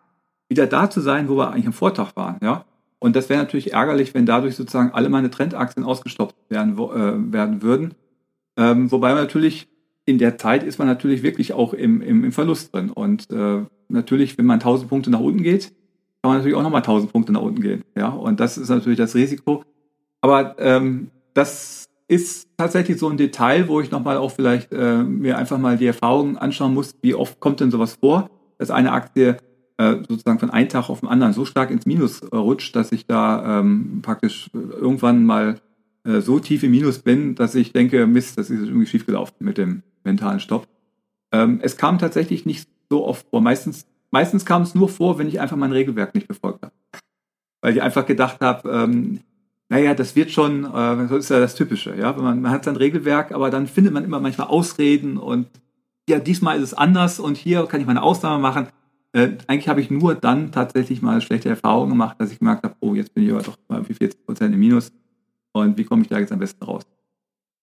wieder 0.48 0.66
da 0.66 0.88
zu 0.88 1.00
sein, 1.00 1.28
wo 1.28 1.36
wir 1.36 1.50
eigentlich 1.50 1.66
am 1.66 1.72
Vortag 1.72 2.16
waren, 2.16 2.38
ja. 2.42 2.64
Und 3.00 3.14
das 3.14 3.28
wäre 3.28 3.40
natürlich 3.40 3.72
ärgerlich, 3.72 4.12
wenn 4.14 4.26
dadurch 4.26 4.56
sozusagen 4.56 4.90
alle 4.90 5.08
meine 5.08 5.30
Trendaktien 5.30 5.84
ausgestoppt 5.84 6.34
werden, 6.48 6.76
äh, 6.76 7.32
werden 7.32 7.62
würden. 7.62 7.94
Ähm, 8.56 8.90
wobei 8.90 9.14
man 9.14 9.22
natürlich 9.22 9.68
in 10.04 10.18
der 10.18 10.38
Zeit 10.38 10.62
ist 10.62 10.78
man 10.78 10.88
natürlich 10.88 11.22
wirklich 11.22 11.52
auch 11.52 11.74
im, 11.74 12.00
im, 12.00 12.24
im 12.24 12.32
Verlust 12.32 12.74
drin. 12.74 12.90
Und 12.90 13.30
äh, 13.30 13.62
natürlich, 13.88 14.36
wenn 14.38 14.46
man 14.46 14.58
1000 14.58 14.88
Punkte 14.88 15.10
nach 15.10 15.20
unten 15.20 15.42
geht, 15.42 15.68
kann 16.22 16.30
man 16.30 16.38
natürlich 16.38 16.56
auch 16.56 16.62
nochmal 16.62 16.80
1000 16.80 17.12
Punkte 17.12 17.32
nach 17.32 17.42
unten 17.42 17.60
gehen. 17.60 17.84
Ja, 17.94 18.08
und 18.08 18.40
das 18.40 18.58
ist 18.58 18.68
natürlich 18.68 18.98
das 18.98 19.14
Risiko. 19.14 19.62
Aber 20.20 20.56
ähm, 20.58 21.10
das 21.34 21.87
ist 22.08 22.48
tatsächlich 22.56 22.98
so 22.98 23.08
ein 23.08 23.18
Detail, 23.18 23.68
wo 23.68 23.80
ich 23.80 23.90
nochmal 23.90 24.16
auch 24.16 24.32
vielleicht 24.32 24.72
äh, 24.72 25.02
mir 25.02 25.36
einfach 25.36 25.58
mal 25.58 25.76
die 25.76 25.86
Erfahrungen 25.86 26.38
anschauen 26.38 26.74
muss, 26.74 26.94
wie 27.02 27.14
oft 27.14 27.38
kommt 27.38 27.60
denn 27.60 27.70
sowas 27.70 27.98
vor, 28.00 28.30
dass 28.56 28.70
eine 28.70 28.92
Aktie 28.92 29.36
äh, 29.76 29.96
sozusagen 30.08 30.38
von 30.38 30.50
einem 30.50 30.70
Tag 30.70 30.88
auf 30.88 31.00
den 31.00 31.08
anderen 31.08 31.34
so 31.34 31.44
stark 31.44 31.70
ins 31.70 31.86
Minus 31.86 32.22
äh, 32.22 32.34
rutscht, 32.34 32.74
dass 32.74 32.92
ich 32.92 33.06
da 33.06 33.60
ähm, 33.60 34.00
praktisch 34.02 34.50
irgendwann 34.54 35.24
mal 35.24 35.60
äh, 36.04 36.20
so 36.20 36.40
tief 36.40 36.62
im 36.62 36.70
Minus 36.70 37.00
bin, 37.00 37.34
dass 37.34 37.54
ich 37.54 37.72
denke, 37.72 38.06
Mist, 38.06 38.38
das 38.38 38.48
ist 38.48 38.60
irgendwie 38.60 38.86
schiefgelaufen 38.86 39.36
mit 39.40 39.58
dem 39.58 39.82
mentalen 40.02 40.40
Stopp. 40.40 40.66
Ähm, 41.30 41.60
es 41.62 41.76
kam 41.76 41.98
tatsächlich 41.98 42.46
nicht 42.46 42.68
so 42.88 43.06
oft 43.06 43.26
vor. 43.28 43.42
Meistens, 43.42 43.86
meistens 44.10 44.46
kam 44.46 44.62
es 44.62 44.74
nur 44.74 44.88
vor, 44.88 45.18
wenn 45.18 45.28
ich 45.28 45.40
einfach 45.40 45.56
mein 45.56 45.72
Regelwerk 45.72 46.14
nicht 46.14 46.26
befolgt 46.26 46.62
habe. 46.62 46.74
Weil 47.60 47.74
ich 47.74 47.82
einfach 47.82 48.06
gedacht 48.06 48.40
habe, 48.40 48.68
ähm, 48.70 49.20
naja, 49.68 49.94
das 49.94 50.16
wird 50.16 50.30
schon, 50.30 50.64
äh, 50.64 50.68
das 51.08 51.10
ist 51.10 51.30
ja 51.30 51.40
das 51.40 51.54
Typische, 51.54 51.94
ja. 51.94 52.12
Man, 52.12 52.40
man 52.40 52.50
hat 52.50 52.64
sein 52.64 52.76
Regelwerk, 52.76 53.32
aber 53.32 53.50
dann 53.50 53.66
findet 53.66 53.92
man 53.92 54.04
immer 54.04 54.20
manchmal 54.20 54.48
Ausreden 54.48 55.18
und 55.18 55.48
ja, 56.08 56.18
diesmal 56.18 56.56
ist 56.56 56.62
es 56.62 56.74
anders 56.74 57.20
und 57.20 57.36
hier 57.36 57.66
kann 57.66 57.80
ich 57.80 57.86
mal 57.86 57.92
eine 57.92 58.02
Ausnahme 58.02 58.40
machen. 58.40 58.68
Äh, 59.12 59.32
eigentlich 59.46 59.68
habe 59.68 59.80
ich 59.80 59.90
nur 59.90 60.14
dann 60.14 60.52
tatsächlich 60.52 61.02
mal 61.02 61.20
schlechte 61.20 61.50
Erfahrungen 61.50 61.90
gemacht, 61.90 62.16
dass 62.18 62.32
ich 62.32 62.38
gemerkt 62.38 62.64
habe, 62.64 62.76
oh, 62.80 62.94
jetzt 62.94 63.14
bin 63.14 63.24
ich 63.24 63.30
aber 63.30 63.42
doch 63.42 63.58
mal 63.68 63.84
40 63.84 64.24
Prozent 64.24 64.54
im 64.54 64.60
Minus 64.60 64.90
und 65.52 65.76
wie 65.76 65.84
komme 65.84 66.02
ich 66.02 66.08
da 66.08 66.18
jetzt 66.18 66.32
am 66.32 66.38
besten 66.38 66.64
raus? 66.64 66.84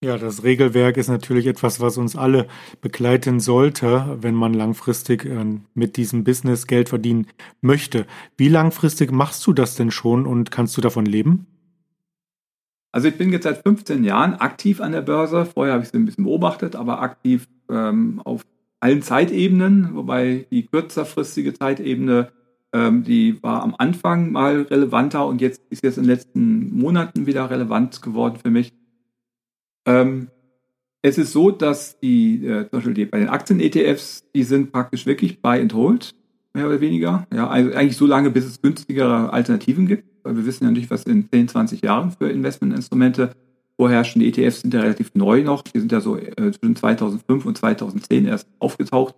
Ja, 0.03 0.19
das 0.19 0.43
Regelwerk 0.43 0.97
ist 0.97 1.07
natürlich 1.07 1.47
etwas, 1.47 1.79
was 1.79 1.97
uns 1.97 2.15
alle 2.15 2.47
begleiten 2.81 3.39
sollte, 3.39 4.17
wenn 4.21 4.35
man 4.35 4.53
langfristig 4.53 5.25
äh, 5.25 5.43
mit 5.73 5.97
diesem 5.97 6.23
Business 6.23 6.67
Geld 6.67 6.89
verdienen 6.89 7.27
möchte. 7.61 8.05
Wie 8.37 8.49
langfristig 8.49 9.11
machst 9.11 9.47
du 9.47 9.53
das 9.53 9.73
denn 9.73 9.89
schon 9.89 10.27
und 10.27 10.51
kannst 10.51 10.77
du 10.77 10.81
davon 10.81 11.07
leben? 11.07 11.47
Also 12.95 13.09
ich 13.09 13.17
bin 13.17 13.33
jetzt 13.33 13.43
seit 13.43 13.61
15 13.61 14.05
Jahren 14.05 14.35
aktiv 14.35 14.79
an 14.79 14.93
der 14.93 15.01
Börse. 15.01 15.45
Vorher 15.45 15.73
habe 15.73 15.83
ich 15.83 15.89
sie 15.89 15.97
ein 15.97 16.05
bisschen 16.05 16.23
beobachtet, 16.23 16.77
aber 16.77 17.01
aktiv 17.01 17.45
ähm, 17.69 18.21
auf 18.23 18.45
allen 18.79 19.01
Zeitebenen, 19.01 19.95
wobei 19.95 20.47
die 20.49 20.65
kürzerfristige 20.65 21.53
Zeitebene, 21.53 22.31
ähm, 22.71 23.03
die 23.03 23.43
war 23.43 23.63
am 23.63 23.75
Anfang 23.77 24.31
mal 24.31 24.61
relevanter 24.61 25.27
und 25.27 25.41
jetzt 25.41 25.61
ist 25.69 25.83
jetzt 25.83 25.97
in 25.97 26.03
den 26.03 26.11
letzten 26.11 26.73
Monaten 26.73 27.25
wieder 27.25 27.49
relevant 27.49 28.01
geworden 28.01 28.37
für 28.41 28.49
mich. 28.49 28.71
Ähm, 29.85 30.29
es 31.01 31.17
ist 31.17 31.33
so, 31.33 31.51
dass 31.51 31.99
die, 31.99 32.45
äh, 32.45 32.61
zum 32.69 32.79
Beispiel 32.79 32.93
die, 32.93 33.05
bei 33.07 33.19
den 33.19 33.27
Aktien-ETFs, 33.27 34.23
die 34.33 34.43
sind 34.43 34.71
praktisch 34.71 35.05
wirklich 35.05 35.41
buy 35.41 35.59
and 35.59 35.73
hold, 35.73 36.15
mehr 36.55 36.67
oder 36.67 36.81
weniger. 36.81 37.27
Ja, 37.33 37.47
also 37.47 37.71
eigentlich 37.73 37.97
so 37.97 38.07
lange, 38.07 38.31
bis 38.31 38.45
es 38.45 38.61
günstigere 38.61 39.31
Alternativen 39.31 39.87
gibt, 39.87 40.05
weil 40.23 40.35
wir 40.37 40.45
wissen 40.45 40.63
ja 40.63 40.71
nicht, 40.71 40.89
was 40.89 41.03
in 41.03 41.29
10, 41.29 41.49
20 41.49 41.81
Jahren 41.81 42.11
für 42.11 42.29
Investmentinstrumente 42.29 43.31
vorherrschen. 43.77 44.21
Die 44.21 44.29
ETFs 44.29 44.61
sind 44.61 44.73
ja 44.73 44.81
relativ 44.81 45.13
neu 45.13 45.43
noch. 45.43 45.61
Die 45.61 45.79
sind 45.79 45.91
ja 45.91 46.01
so 46.01 46.17
äh, 46.17 46.51
zwischen 46.51 46.75
2005 46.75 47.45
und 47.45 47.57
2010 47.57 48.25
erst 48.25 48.47
aufgetaucht 48.59 49.15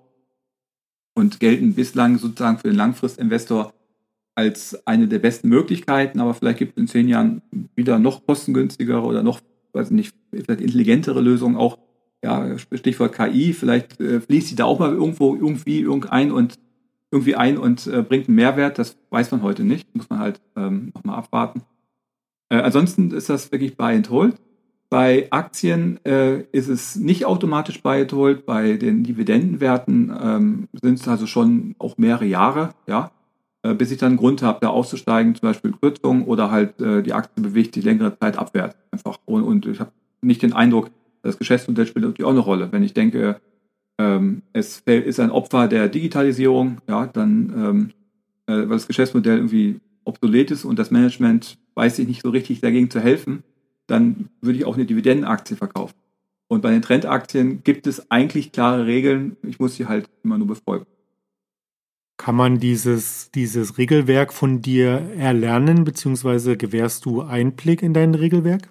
und 1.13 1.39
gelten 1.39 1.73
bislang 1.73 2.17
sozusagen 2.17 2.57
für 2.57 2.67
den 2.67 2.75
Langfristinvestor 2.75 3.73
als 4.35 4.85
eine 4.85 5.07
der 5.07 5.19
besten 5.19 5.49
Möglichkeiten. 5.49 6.19
Aber 6.19 6.33
vielleicht 6.33 6.59
gibt 6.59 6.77
es 6.77 6.81
in 6.81 6.87
zehn 6.87 7.07
Jahren 7.07 7.41
wieder 7.75 7.99
noch 7.99 8.25
kostengünstigere 8.25 9.01
oder 9.01 9.23
noch, 9.23 9.41
weiß 9.73 9.91
nicht, 9.91 10.15
vielleicht 10.31 10.61
intelligentere 10.61 11.21
Lösungen 11.21 11.55
auch. 11.55 11.77
Ja, 12.23 12.57
Stichwort 12.57 13.13
KI. 13.13 13.53
Vielleicht 13.53 13.99
äh, 13.99 14.19
fließt 14.19 14.47
sie 14.47 14.55
da 14.55 14.65
auch 14.65 14.79
mal 14.79 14.91
irgendwo 14.91 15.35
irgendwie 15.35 15.81
irgendein 15.81 16.31
und 16.31 16.55
irgendwie 17.11 17.35
ein 17.35 17.57
und 17.57 17.87
äh, 17.87 18.01
bringt 18.01 18.27
einen 18.27 18.35
Mehrwert. 18.35 18.79
Das 18.79 18.97
weiß 19.09 19.31
man 19.31 19.41
heute 19.41 19.63
nicht. 19.63 19.95
Muss 19.95 20.09
man 20.09 20.19
halt 20.19 20.41
ähm, 20.55 20.91
nochmal 20.93 21.17
abwarten. 21.17 21.61
Äh, 22.49 22.57
ansonsten 22.57 23.11
ist 23.11 23.29
das 23.29 23.51
wirklich 23.51 23.77
Buy 23.77 23.95
and 23.95 24.09
Hold. 24.09 24.35
Bei 24.89 25.27
Aktien 25.31 25.99
äh, 26.05 26.43
ist 26.53 26.69
es 26.69 26.95
nicht 26.95 27.25
automatisch 27.25 27.81
beigeholt. 27.81 28.45
Bei 28.45 28.73
den 28.73 29.03
Dividendenwerten 29.03 30.15
ähm, 30.21 30.67
sind 30.81 30.99
es 30.99 31.07
also 31.07 31.27
schon 31.27 31.75
auch 31.77 31.97
mehrere 31.97 32.25
Jahre, 32.25 32.69
ja, 32.87 33.11
äh, 33.63 33.73
bis 33.73 33.91
ich 33.91 33.97
dann 33.97 34.11
einen 34.11 34.17
Grund 34.17 34.41
habe, 34.41 34.59
da 34.61 34.69
auszusteigen, 34.69 35.35
zum 35.35 35.49
Beispiel 35.49 35.73
Kürzung 35.73 36.23
oder 36.25 36.51
halt 36.51 36.79
äh, 36.79 37.03
die 37.03 37.11
Aktie 37.11 37.43
bewegt 37.43 37.75
sich 37.75 37.83
längere 37.83 38.17
Zeit 38.17 38.37
abwärts. 38.37 38.77
Einfach. 38.91 39.19
Und, 39.25 39.43
und 39.43 39.65
ich 39.65 39.81
habe 39.81 39.91
nicht 40.21 40.41
den 40.41 40.53
Eindruck, 40.53 40.89
das 41.21 41.37
Geschäftsmodell 41.37 41.85
spielt 41.85 42.05
natürlich 42.05 42.25
auch 42.25 42.31
eine 42.31 42.39
Rolle. 42.39 42.71
Wenn 42.71 42.83
ich 42.83 42.93
denke, 42.93 43.41
ähm, 43.97 44.43
es 44.53 44.79
ist 44.85 45.19
ein 45.19 45.31
Opfer 45.31 45.67
der 45.67 45.89
Digitalisierung, 45.89 46.77
ja, 46.87 47.07
dann, 47.07 47.53
ähm, 47.55 47.89
äh, 48.45 48.67
weil 48.67 48.77
das 48.77 48.87
Geschäftsmodell 48.87 49.37
irgendwie 49.37 49.79
obsolet 50.03 50.51
ist 50.51 50.65
und 50.65 50.79
das 50.79 50.91
Management 50.91 51.57
weiß 51.75 51.97
sich 51.97 52.07
nicht 52.07 52.21
so 52.21 52.29
richtig 52.29 52.61
dagegen 52.61 52.89
zu 52.89 52.99
helfen, 52.99 53.43
dann 53.87 54.29
würde 54.41 54.59
ich 54.59 54.65
auch 54.65 54.75
eine 54.75 54.85
Dividendenaktie 54.85 55.55
verkaufen. 55.55 55.95
Und 56.47 56.61
bei 56.61 56.71
den 56.71 56.81
Trendaktien 56.81 57.63
gibt 57.63 57.87
es 57.87 58.09
eigentlich 58.09 58.51
klare 58.51 58.85
Regeln. 58.85 59.35
Ich 59.43 59.59
muss 59.59 59.75
sie 59.75 59.87
halt 59.87 60.09
immer 60.23 60.37
nur 60.37 60.47
befolgen. 60.47 60.85
Kann 62.17 62.35
man 62.35 62.59
dieses, 62.59 63.31
dieses 63.31 63.77
Regelwerk 63.77 64.33
von 64.33 64.61
dir 64.61 65.11
erlernen, 65.17 65.83
beziehungsweise 65.83 66.57
gewährst 66.57 67.05
du 67.05 67.21
Einblick 67.21 67.83
in 67.83 67.93
dein 67.93 68.15
Regelwerk? 68.15 68.69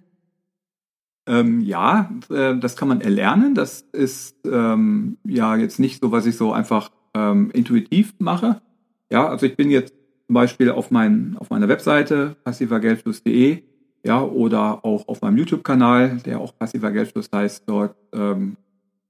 Ähm, 1.27 1.61
ja, 1.61 2.11
äh, 2.31 2.57
das 2.57 2.77
kann 2.77 2.89
man 2.89 3.01
erlernen. 3.01 3.55
Das 3.55 3.83
ist 3.93 4.37
ähm, 4.47 5.19
ja 5.25 5.57
jetzt 5.57 5.81
nicht 5.81 6.01
so, 6.01 6.13
was 6.13 6.27
ich 6.27 6.37
so 6.37 6.53
einfach 6.53 6.91
ähm, 7.15 7.51
intuitiv 7.53 8.15
mache. 8.19 8.61
Ja, 9.11 9.29
also 9.29 9.47
ich 9.47 9.57
bin 9.57 9.71
jetzt 9.71 9.95
zum 10.27 10.35
Beispiel 10.35 10.71
auf, 10.71 10.91
mein, 10.91 11.37
auf 11.39 11.51
meiner 11.51 11.69
Webseite 11.69 12.37
passivergeldfluss.de 12.45 13.63
ja, 14.07 14.23
oder 14.23 14.85
auch 14.85 15.09
auf 15.09 15.21
meinem 15.21 15.37
YouTube-Kanal, 15.37 16.19
der 16.25 16.41
auch 16.41 16.57
passiver 16.57 16.93
Geldfluss 16.93 17.29
heißt, 17.35 17.65
dort 17.67 17.97
ähm, 18.13 18.57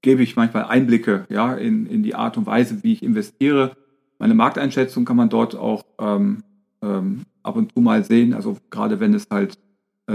gebe 0.01 0.23
ich 0.23 0.35
manchmal 0.35 0.65
Einblicke, 0.65 1.25
ja, 1.29 1.53
in, 1.53 1.85
in 1.85 2.01
die 2.01 2.15
Art 2.15 2.35
und 2.37 2.47
Weise, 2.47 2.83
wie 2.83 2.93
ich 2.93 3.03
investiere. 3.03 3.77
Meine 4.17 4.33
Markteinschätzung 4.33 5.05
kann 5.05 5.17
man 5.17 5.29
dort 5.29 5.55
auch 5.55 5.83
ähm, 5.99 6.43
ähm, 6.81 7.21
ab 7.43 7.55
und 7.55 7.73
zu 7.73 7.81
mal 7.81 8.03
sehen. 8.03 8.33
Also 8.33 8.57
gerade 8.71 8.99
wenn 8.99 9.13
es 9.13 9.27
halt 9.29 9.59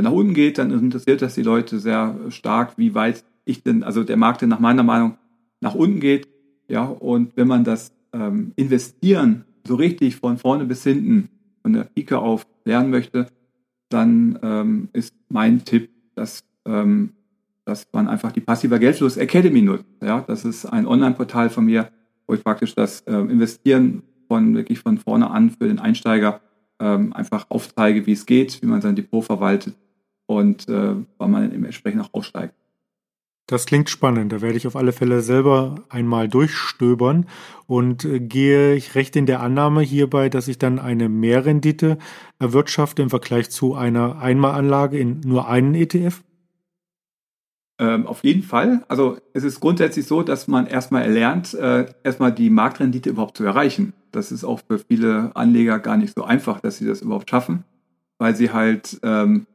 nach 0.01 0.13
unten 0.13 0.35
geht, 0.35 0.59
dann 0.59 0.71
interessiert 0.71 1.21
das 1.21 1.35
die 1.35 1.43
Leute 1.43 1.79
sehr 1.79 2.17
stark, 2.31 2.79
wie 2.79 2.95
weit 2.95 3.25
ich 3.45 3.63
denn, 3.63 3.83
also 3.83 4.05
der 4.05 4.17
Markt 4.17 4.41
denn 4.41 4.49
nach 4.49 4.61
meiner 4.61 4.83
Meinung 4.83 5.19
nach 5.61 5.75
unten 5.75 6.01
geht. 6.01 6.29
Ja, 6.69 6.85
und 6.85 7.37
wenn 7.37 7.49
man 7.49 7.65
das 7.65 7.93
ähm, 8.13 8.53
Investieren 8.57 9.45
so 9.67 9.75
richtig 9.75 10.17
von 10.17 10.39
vorne 10.39 10.65
bis 10.65 10.83
hinten, 10.83 11.29
von 11.63 11.73
der 11.73 11.85
Pike 11.85 12.19
auf 12.19 12.47
lernen 12.65 12.91
möchte, 12.91 13.27
dann 13.89 14.39
ähm, 14.43 14.89
ist 14.93 15.15
mein 15.29 15.65
Tipp, 15.65 15.91
dass, 16.15 16.45
ähm, 16.65 17.13
dass 17.65 17.87
man 17.93 18.09
einfach 18.09 18.33
die 18.33 18.41
Passiver 18.41 18.79
Geldfluss 18.79 19.17
Academy 19.17 19.63
nutzt. 19.63 19.85
Ja, 20.01 20.25
das 20.27 20.45
ist 20.45 20.65
ein 20.67 20.87
Online-Portal 20.87 21.51
von 21.51 21.67
mir, 21.67 21.91
wo 22.27 22.35
ich 22.35 22.43
praktisch 22.43 22.75
das 22.75 23.03
äh, 23.03 23.13
Investieren 23.13 24.03
von 24.29 24.55
wirklich 24.55 24.81
von 24.81 24.99
vorne 24.99 25.31
an 25.31 25.51
für 25.51 25.69
den 25.69 25.79
Einsteiger 25.79 26.41
ähm, 26.83 27.13
einfach 27.13 27.47
aufzeige, 27.49 28.07
wie 28.07 28.13
es 28.13 28.27
geht, 28.27 28.61
wie 28.61 28.67
man 28.67 28.81
sein 28.81 28.97
Depot 28.97 29.25
verwaltet 29.25 29.75
und 30.27 30.69
äh, 30.69 30.97
wann 31.17 31.31
man 31.31 31.65
entsprechend 31.65 32.03
auch 32.03 32.13
aussteigt. 32.13 32.55
Das 33.47 33.67
klingt 33.67 33.91
spannend. 33.91 34.33
Da 34.33 34.41
werde 34.41 34.57
ich 34.57 34.67
auf 34.67 34.77
alle 34.77 34.93
Fälle 34.93 35.21
selber 35.21 35.77
einmal 35.89 36.29
durchstöbern 36.29 37.27
und 37.67 38.05
äh, 38.05 38.19
gehe 38.21 38.75
ich 38.75 38.95
recht 38.95 39.15
in 39.15 39.27
der 39.27 39.41
Annahme 39.41 39.83
hierbei, 39.83 40.29
dass 40.29 40.49
ich 40.49 40.59
dann 40.59 40.79
eine 40.79 41.09
Mehrrendite 41.09 41.99
erwirtschafte 42.39 43.03
im 43.03 43.11
Vergleich 43.11 43.51
zu 43.51 43.75
einer 43.75 44.19
Einmalanlage 44.19 44.99
in 44.99 45.21
nur 45.21 45.49
einen 45.49 45.75
ETF? 45.75 46.23
Ähm, 47.79 48.07
auf 48.07 48.25
jeden 48.25 48.43
Fall. 48.43 48.85
Also 48.89 49.19
es 49.35 49.45
ist 49.45 49.61
grundsätzlich 49.61 50.07
so, 50.07 50.23
dass 50.23 50.49
man 50.49 50.67
erstmal 50.67 51.03
erlernt, 51.03 51.55
äh, 51.55 51.87
erstmal 52.05 52.33
die 52.33 52.51
Marktrendite 52.51 53.11
überhaupt 53.11 53.37
zu 53.37 53.45
erreichen. 53.45 53.93
Das 54.13 54.31
ist 54.31 54.45
auch 54.45 54.61
für 54.67 54.79
viele 54.79 55.35
Anleger 55.35 55.79
gar 55.79 55.97
nicht 55.97 56.15
so 56.15 56.25
einfach, 56.25 56.61
dass 56.61 56.79
sie 56.79 56.87
das 56.87 57.03
überhaupt 57.03 57.29
schaffen, 57.29 57.65
weil 58.19 58.37
sie 58.37 58.53
halt 58.53 59.01
ähm, 59.03 59.47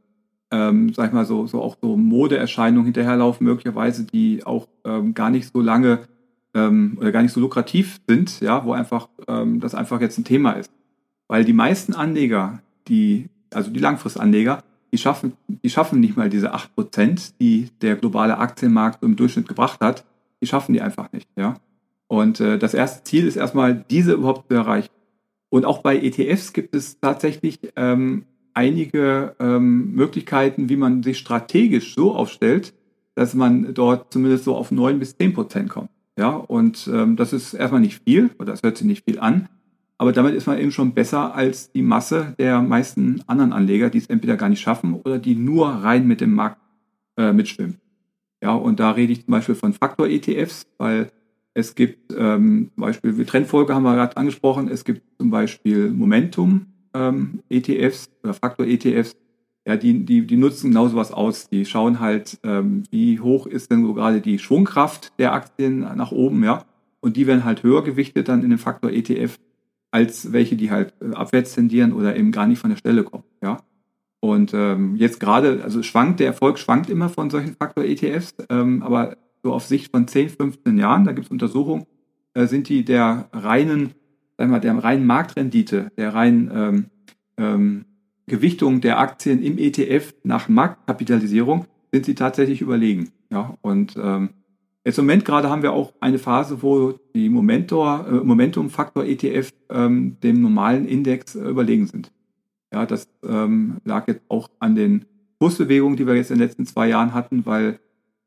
ähm, 0.51 0.93
sag 0.93 1.07
ich 1.07 1.13
mal, 1.13 1.25
so, 1.25 1.47
so 1.47 1.61
auch 1.61 1.77
so 1.81 1.97
Modeerscheinungen 1.97 2.85
hinterherlaufen, 2.85 3.45
möglicherweise, 3.45 4.05
die 4.05 4.45
auch 4.45 4.67
ähm, 4.85 5.13
gar 5.13 5.29
nicht 5.29 5.51
so 5.51 5.61
lange 5.61 6.07
ähm, 6.53 6.97
oder 6.99 7.11
gar 7.11 7.21
nicht 7.21 7.33
so 7.33 7.39
lukrativ 7.39 7.99
sind, 8.07 8.39
ja, 8.39 8.63
wo 8.65 8.73
einfach 8.73 9.09
ähm, 9.27 9.59
das 9.59 9.75
einfach 9.75 9.99
jetzt 10.01 10.17
ein 10.17 10.23
Thema 10.23 10.53
ist. 10.53 10.71
Weil 11.27 11.43
die 11.43 11.53
meisten 11.53 11.93
Anleger, 11.93 12.61
die, 12.87 13.29
also 13.53 13.71
die 13.71 13.79
Langfristanleger, 13.79 14.63
die 14.93 14.97
schaffen, 14.97 15.33
die 15.47 15.69
schaffen 15.69 15.99
nicht 15.99 16.15
mal 16.15 16.29
diese 16.29 16.53
acht 16.53 16.73
Prozent, 16.73 17.39
die 17.41 17.69
der 17.81 17.97
globale 17.97 18.37
Aktienmarkt 18.37 19.03
im 19.03 19.17
Durchschnitt 19.17 19.49
gebracht 19.49 19.81
hat. 19.81 20.05
Die 20.41 20.47
schaffen 20.47 20.73
die 20.73 20.81
einfach 20.81 21.11
nicht, 21.11 21.27
ja. 21.35 21.55
Und 22.07 22.39
äh, 22.39 22.57
das 22.57 22.73
erste 22.73 23.03
Ziel 23.03 23.27
ist 23.27 23.35
erstmal, 23.35 23.85
diese 23.89 24.13
überhaupt 24.13 24.47
zu 24.49 24.55
erreichen. 24.55 24.91
Und 25.49 25.65
auch 25.65 25.79
bei 25.79 25.97
ETFs 25.97 26.53
gibt 26.53 26.75
es 26.75 26.99
tatsächlich 26.99 27.59
ähm, 27.75 28.25
einige 28.53 29.35
ähm, 29.39 29.93
Möglichkeiten, 29.93 30.69
wie 30.69 30.77
man 30.77 31.03
sich 31.03 31.17
strategisch 31.17 31.95
so 31.95 32.15
aufstellt, 32.15 32.73
dass 33.15 33.33
man 33.33 33.73
dort 33.73 34.11
zumindest 34.11 34.43
so 34.43 34.55
auf 34.55 34.71
neun 34.71 34.99
bis 34.99 35.17
zehn 35.17 35.33
Prozent 35.33 35.69
kommt. 35.69 35.89
Ja, 36.17 36.31
und 36.31 36.89
ähm, 36.91 37.15
das 37.15 37.33
ist 37.33 37.53
erstmal 37.53 37.81
nicht 37.81 38.01
viel, 38.03 38.31
oder 38.39 38.51
das 38.51 38.63
hört 38.63 38.77
sich 38.77 38.87
nicht 38.87 39.05
viel 39.05 39.19
an, 39.19 39.47
aber 39.99 40.11
damit 40.11 40.35
ist 40.35 40.47
man 40.47 40.59
eben 40.59 40.71
schon 40.71 40.93
besser 40.93 41.33
als 41.33 41.71
die 41.71 41.81
Masse 41.81 42.35
der 42.39 42.61
meisten 42.61 43.23
anderen 43.27 43.53
Anleger, 43.53 43.89
die 43.89 43.97
es 43.97 44.07
entweder 44.07 44.37
gar 44.37 44.49
nicht 44.49 44.61
schaffen 44.61 44.93
oder 44.93 45.17
die 45.17 45.35
nur 45.35 45.67
rein 45.67 46.07
mit 46.07 46.21
dem 46.21 46.33
Markt 46.33 46.59
äh, 47.17 47.33
mitschwimmen. 47.33 47.77
Ja, 48.41 48.53
und 48.53 48.79
da 48.79 48.91
rede 48.91 49.13
ich 49.13 49.25
zum 49.25 49.31
Beispiel 49.31 49.55
von 49.55 49.73
Faktor-ETFs, 49.73 50.67
weil 50.77 51.11
es 51.57 51.73
gibt 51.73 52.13
ähm, 52.15 52.69
zum 52.75 52.81
Beispiel, 52.81 53.25
Trendfolge 53.25 53.73
haben 53.73 53.81
wir 53.81 53.95
gerade 53.95 54.15
angesprochen, 54.15 54.69
es 54.69 54.85
gibt 54.85 55.01
zum 55.17 55.31
Beispiel 55.31 55.89
Momentum, 55.89 56.67
ähm, 56.93 57.39
ETFs 57.49 58.11
oder 58.21 58.35
Faktor-ETFs, 58.35 59.15
ja, 59.65 59.75
die, 59.75 60.05
die, 60.05 60.27
die 60.27 60.37
nutzen 60.37 60.69
genau 60.69 60.87
sowas 60.87 61.11
aus. 61.11 61.49
Die 61.49 61.65
schauen 61.65 61.99
halt, 61.99 62.39
ähm, 62.43 62.83
wie 62.91 63.19
hoch 63.19 63.47
ist 63.47 63.71
denn 63.71 63.83
so 63.83 63.95
gerade 63.95 64.21
die 64.21 64.37
Schwungkraft 64.37 65.13
der 65.17 65.33
Aktien 65.33 65.79
nach 65.79 66.11
oben, 66.11 66.43
ja. 66.43 66.63
Und 66.99 67.17
die 67.17 67.25
werden 67.25 67.43
halt 67.43 67.63
höher 67.63 67.83
gewichtet 67.83 68.29
dann 68.29 68.43
in 68.43 68.51
dem 68.51 68.59
Faktor 68.59 68.91
ETF 68.91 69.39
als 69.89 70.31
welche, 70.31 70.57
die 70.57 70.69
halt 70.69 70.93
äh, 71.01 71.15
abwärts 71.15 71.55
tendieren 71.55 71.91
oder 71.91 72.15
eben 72.15 72.31
gar 72.31 72.45
nicht 72.45 72.59
von 72.59 72.69
der 72.69 72.77
Stelle 72.77 73.03
kommen, 73.03 73.23
ja. 73.41 73.57
Und 74.19 74.53
ähm, 74.53 74.95
jetzt 74.95 75.19
gerade, 75.19 75.63
also 75.63 75.81
schwankt, 75.81 76.19
der 76.19 76.27
Erfolg 76.27 76.59
schwankt 76.59 76.91
immer 76.91 77.09
von 77.09 77.31
solchen 77.31 77.55
Faktor-ETFs, 77.55 78.35
ähm, 78.51 78.83
aber 78.83 79.17
so 79.47 79.53
auf 79.53 79.65
Sicht 79.65 79.91
von 79.91 80.07
10, 80.07 80.29
15 80.29 80.77
Jahren, 80.77 81.05
da 81.05 81.13
gibt 81.13 81.25
es 81.25 81.31
Untersuchungen, 81.31 81.85
äh, 82.33 82.45
sind 82.47 82.69
die 82.69 82.83
der 82.83 83.29
reinen 83.31 83.93
sagen 84.37 84.51
wir, 84.51 84.59
der 84.59 84.83
reinen 84.83 85.05
Marktrendite, 85.05 85.91
der 85.97 86.13
reinen 86.13 86.51
ähm, 86.53 86.85
ähm, 87.37 87.85
Gewichtung 88.27 88.81
der 88.81 88.99
Aktien 88.99 89.41
im 89.41 89.57
ETF 89.57 90.13
nach 90.23 90.47
Marktkapitalisierung 90.47 91.65
sind 91.91 92.05
sie 92.05 92.15
tatsächlich 92.15 92.61
überlegen. 92.61 93.09
Ja, 93.31 93.55
und 93.61 93.95
ähm, 93.97 94.29
jetzt 94.85 94.99
im 94.99 95.05
Moment 95.05 95.25
gerade 95.25 95.49
haben 95.49 95.63
wir 95.63 95.73
auch 95.73 95.93
eine 95.99 96.19
Phase, 96.19 96.61
wo 96.61 96.93
die 97.15 97.29
Momentor, 97.29 98.05
äh, 98.07 98.11
Momentum-Faktor 98.11 99.05
ETF 99.05 99.51
ähm, 99.69 100.17
dem 100.21 100.41
normalen 100.41 100.87
Index 100.87 101.35
äh, 101.35 101.47
überlegen 101.47 101.87
sind. 101.87 102.11
Ja, 102.71 102.85
das 102.85 103.07
ähm, 103.23 103.77
lag 103.85 104.07
jetzt 104.07 104.21
auch 104.27 104.49
an 104.59 104.75
den 104.75 105.05
Kursbewegungen, 105.39 105.97
die 105.97 106.05
wir 106.05 106.15
jetzt 106.15 106.31
in 106.31 106.37
den 106.37 106.47
letzten 106.47 106.65
zwei 106.65 106.89
Jahren 106.89 107.13
hatten, 107.13 107.45
weil 107.45 107.79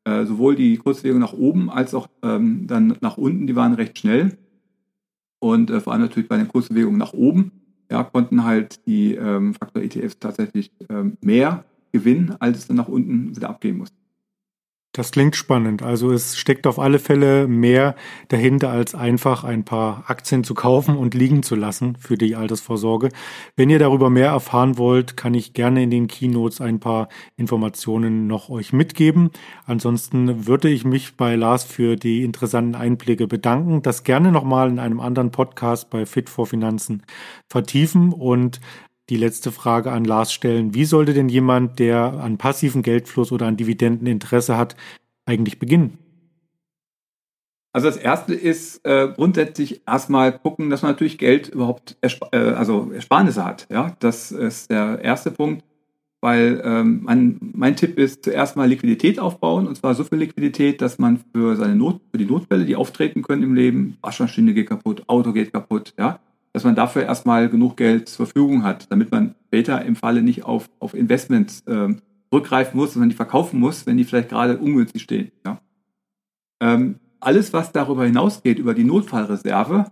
äh, 0.05 0.25
sowohl 0.25 0.55
die 0.55 0.77
Kursbewegung 0.77 1.19
nach 1.19 1.33
oben 1.33 1.69
als 1.69 1.93
auch 1.93 2.07
ähm, 2.23 2.67
dann 2.67 2.97
nach 3.01 3.17
unten, 3.17 3.47
die 3.47 3.55
waren 3.55 3.73
recht 3.73 3.99
schnell. 3.99 4.37
Und 5.39 5.69
äh, 5.69 5.79
vor 5.79 5.93
allem 5.93 6.03
natürlich 6.03 6.29
bei 6.29 6.37
den 6.37 6.47
Kursbewegungen 6.47 6.99
nach 6.99 7.13
oben, 7.13 7.51
ja, 7.91 8.03
konnten 8.03 8.43
halt 8.43 8.85
die 8.87 9.15
ähm, 9.15 9.53
Faktor-ETFs 9.53 10.19
tatsächlich 10.19 10.71
ähm, 10.89 11.17
mehr 11.21 11.65
gewinnen, 11.91 12.35
als 12.39 12.59
es 12.59 12.67
dann 12.67 12.77
nach 12.77 12.87
unten 12.87 13.35
wieder 13.35 13.49
abgehen 13.49 13.77
musste. 13.77 14.00
Das 14.93 15.13
klingt 15.13 15.37
spannend. 15.37 15.83
Also 15.83 16.11
es 16.11 16.37
steckt 16.37 16.67
auf 16.67 16.77
alle 16.77 16.99
Fälle 16.99 17.47
mehr 17.47 17.95
dahinter, 18.27 18.71
als 18.71 18.93
einfach 18.93 19.45
ein 19.45 19.63
paar 19.63 20.03
Aktien 20.07 20.43
zu 20.43 20.53
kaufen 20.53 20.97
und 20.97 21.13
liegen 21.13 21.43
zu 21.43 21.55
lassen 21.55 21.95
für 21.95 22.17
die 22.17 22.35
Altersvorsorge. 22.35 23.07
Wenn 23.55 23.69
ihr 23.69 23.79
darüber 23.79 24.09
mehr 24.09 24.27
erfahren 24.27 24.77
wollt, 24.77 25.15
kann 25.15 25.33
ich 25.33 25.53
gerne 25.53 25.81
in 25.83 25.91
den 25.91 26.07
Keynotes 26.07 26.59
ein 26.59 26.81
paar 26.81 27.07
Informationen 27.37 28.27
noch 28.27 28.49
euch 28.49 28.73
mitgeben. 28.73 29.29
Ansonsten 29.65 30.45
würde 30.45 30.67
ich 30.67 30.83
mich 30.83 31.15
bei 31.15 31.37
Lars 31.37 31.63
für 31.63 31.95
die 31.95 32.23
interessanten 32.23 32.75
Einblicke 32.75 33.27
bedanken. 33.27 33.81
Das 33.83 34.03
gerne 34.03 34.29
nochmal 34.29 34.69
in 34.69 34.79
einem 34.79 34.99
anderen 34.99 35.31
Podcast 35.31 35.89
bei 35.89 36.05
Fit 36.05 36.29
for 36.29 36.47
Finanzen 36.47 37.03
vertiefen 37.47 38.11
und 38.11 38.59
die 39.11 39.17
letzte 39.17 39.51
Frage 39.51 39.91
an 39.91 40.05
Lars 40.05 40.31
stellen. 40.31 40.73
Wie 40.73 40.85
sollte 40.85 41.13
denn 41.13 41.27
jemand, 41.27 41.79
der 41.79 41.99
an 41.99 42.37
passiven 42.37 42.81
Geldfluss 42.81 43.31
oder 43.33 43.45
an 43.45 43.57
Dividenden 43.57 44.07
Interesse 44.07 44.57
hat, 44.57 44.77
eigentlich 45.25 45.59
beginnen? 45.59 45.97
Also 47.73 47.87
das 47.87 47.97
erste 47.97 48.33
ist 48.33 48.85
äh, 48.85 49.09
grundsätzlich 49.13 49.81
erstmal 49.85 50.37
gucken, 50.37 50.69
dass 50.69 50.81
man 50.81 50.91
natürlich 50.91 51.17
Geld 51.17 51.49
überhaupt 51.49 51.97
ersp 52.01 52.23
äh, 52.31 52.37
also 52.37 52.91
Ersparnisse 52.93 53.43
hat. 53.45 53.67
Ja, 53.69 53.95
das 53.99 54.31
ist 54.31 54.71
der 54.71 54.99
erste 55.01 55.31
Punkt, 55.31 55.63
weil 56.21 56.61
ähm, 56.63 57.01
mein, 57.03 57.51
mein 57.53 57.75
Tipp 57.75 57.97
ist 57.97 58.23
zuerst 58.23 58.55
mal 58.55 58.67
Liquidität 58.67 59.19
aufbauen 59.19 59.67
und 59.67 59.75
zwar 59.75 59.93
so 59.93 60.03
viel 60.05 60.19
Liquidität, 60.19 60.81
dass 60.81 60.99
man 60.99 61.21
für 61.33 61.55
seine 61.57 61.75
Not 61.75 62.01
für 62.11 62.17
die 62.17 62.25
Notfälle, 62.25 62.65
die 62.65 62.75
auftreten 62.75 63.23
können 63.23 63.43
im 63.43 63.55
Leben, 63.55 63.97
Waschmaschine 64.01 64.53
geht 64.53 64.67
kaputt, 64.67 65.03
Auto 65.07 65.33
geht 65.33 65.53
kaputt, 65.53 65.93
ja, 65.97 66.19
dass 66.53 66.63
man 66.63 66.75
dafür 66.75 67.03
erstmal 67.03 67.49
genug 67.49 67.77
Geld 67.77 68.09
zur 68.09 68.25
Verfügung 68.25 68.63
hat, 68.63 68.91
damit 68.91 69.11
man 69.11 69.35
später 69.47 69.83
im 69.85 69.95
Falle 69.95 70.21
nicht 70.21 70.43
auf, 70.43 70.69
auf 70.79 70.93
Investments 70.93 71.61
äh, 71.67 71.95
zurückgreifen 72.29 72.79
muss, 72.79 72.93
sondern 72.93 73.09
die 73.09 73.15
verkaufen 73.15 73.59
muss, 73.59 73.85
wenn 73.85 73.97
die 73.97 74.03
vielleicht 74.03 74.29
gerade 74.29 74.57
ungünstig 74.57 75.01
stehen. 75.01 75.31
Ja? 75.45 75.61
Ähm, 76.61 76.95
alles, 77.19 77.53
was 77.53 77.71
darüber 77.71 78.05
hinausgeht, 78.05 78.59
über 78.59 78.73
die 78.73 78.83
Notfallreserve, 78.83 79.91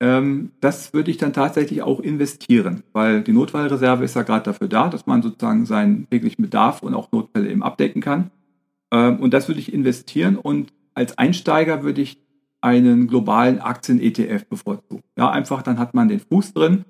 ähm, 0.00 0.52
das 0.60 0.92
würde 0.92 1.10
ich 1.10 1.18
dann 1.18 1.32
tatsächlich 1.32 1.82
auch 1.82 2.00
investieren, 2.00 2.82
weil 2.92 3.22
die 3.22 3.32
Notfallreserve 3.32 4.04
ist 4.04 4.16
ja 4.16 4.22
gerade 4.22 4.44
dafür 4.44 4.68
da, 4.68 4.88
dass 4.88 5.06
man 5.06 5.22
sozusagen 5.22 5.66
seinen 5.66 6.08
täglichen 6.10 6.42
Bedarf 6.42 6.82
und 6.82 6.94
auch 6.94 7.12
Notfälle 7.12 7.50
eben 7.50 7.62
abdecken 7.62 8.02
kann. 8.02 8.30
Ähm, 8.92 9.18
und 9.18 9.32
das 9.32 9.48
würde 9.48 9.60
ich 9.60 9.72
investieren 9.72 10.36
und 10.36 10.72
als 10.94 11.18
Einsteiger 11.18 11.82
würde 11.82 12.02
ich 12.02 12.23
einen 12.64 13.08
globalen 13.08 13.60
Aktien-ETF 13.60 14.46
bevorzugen. 14.48 15.02
Ja, 15.18 15.30
einfach 15.30 15.60
dann 15.60 15.78
hat 15.78 15.92
man 15.92 16.08
den 16.08 16.20
Fuß 16.20 16.54
drin. 16.54 16.86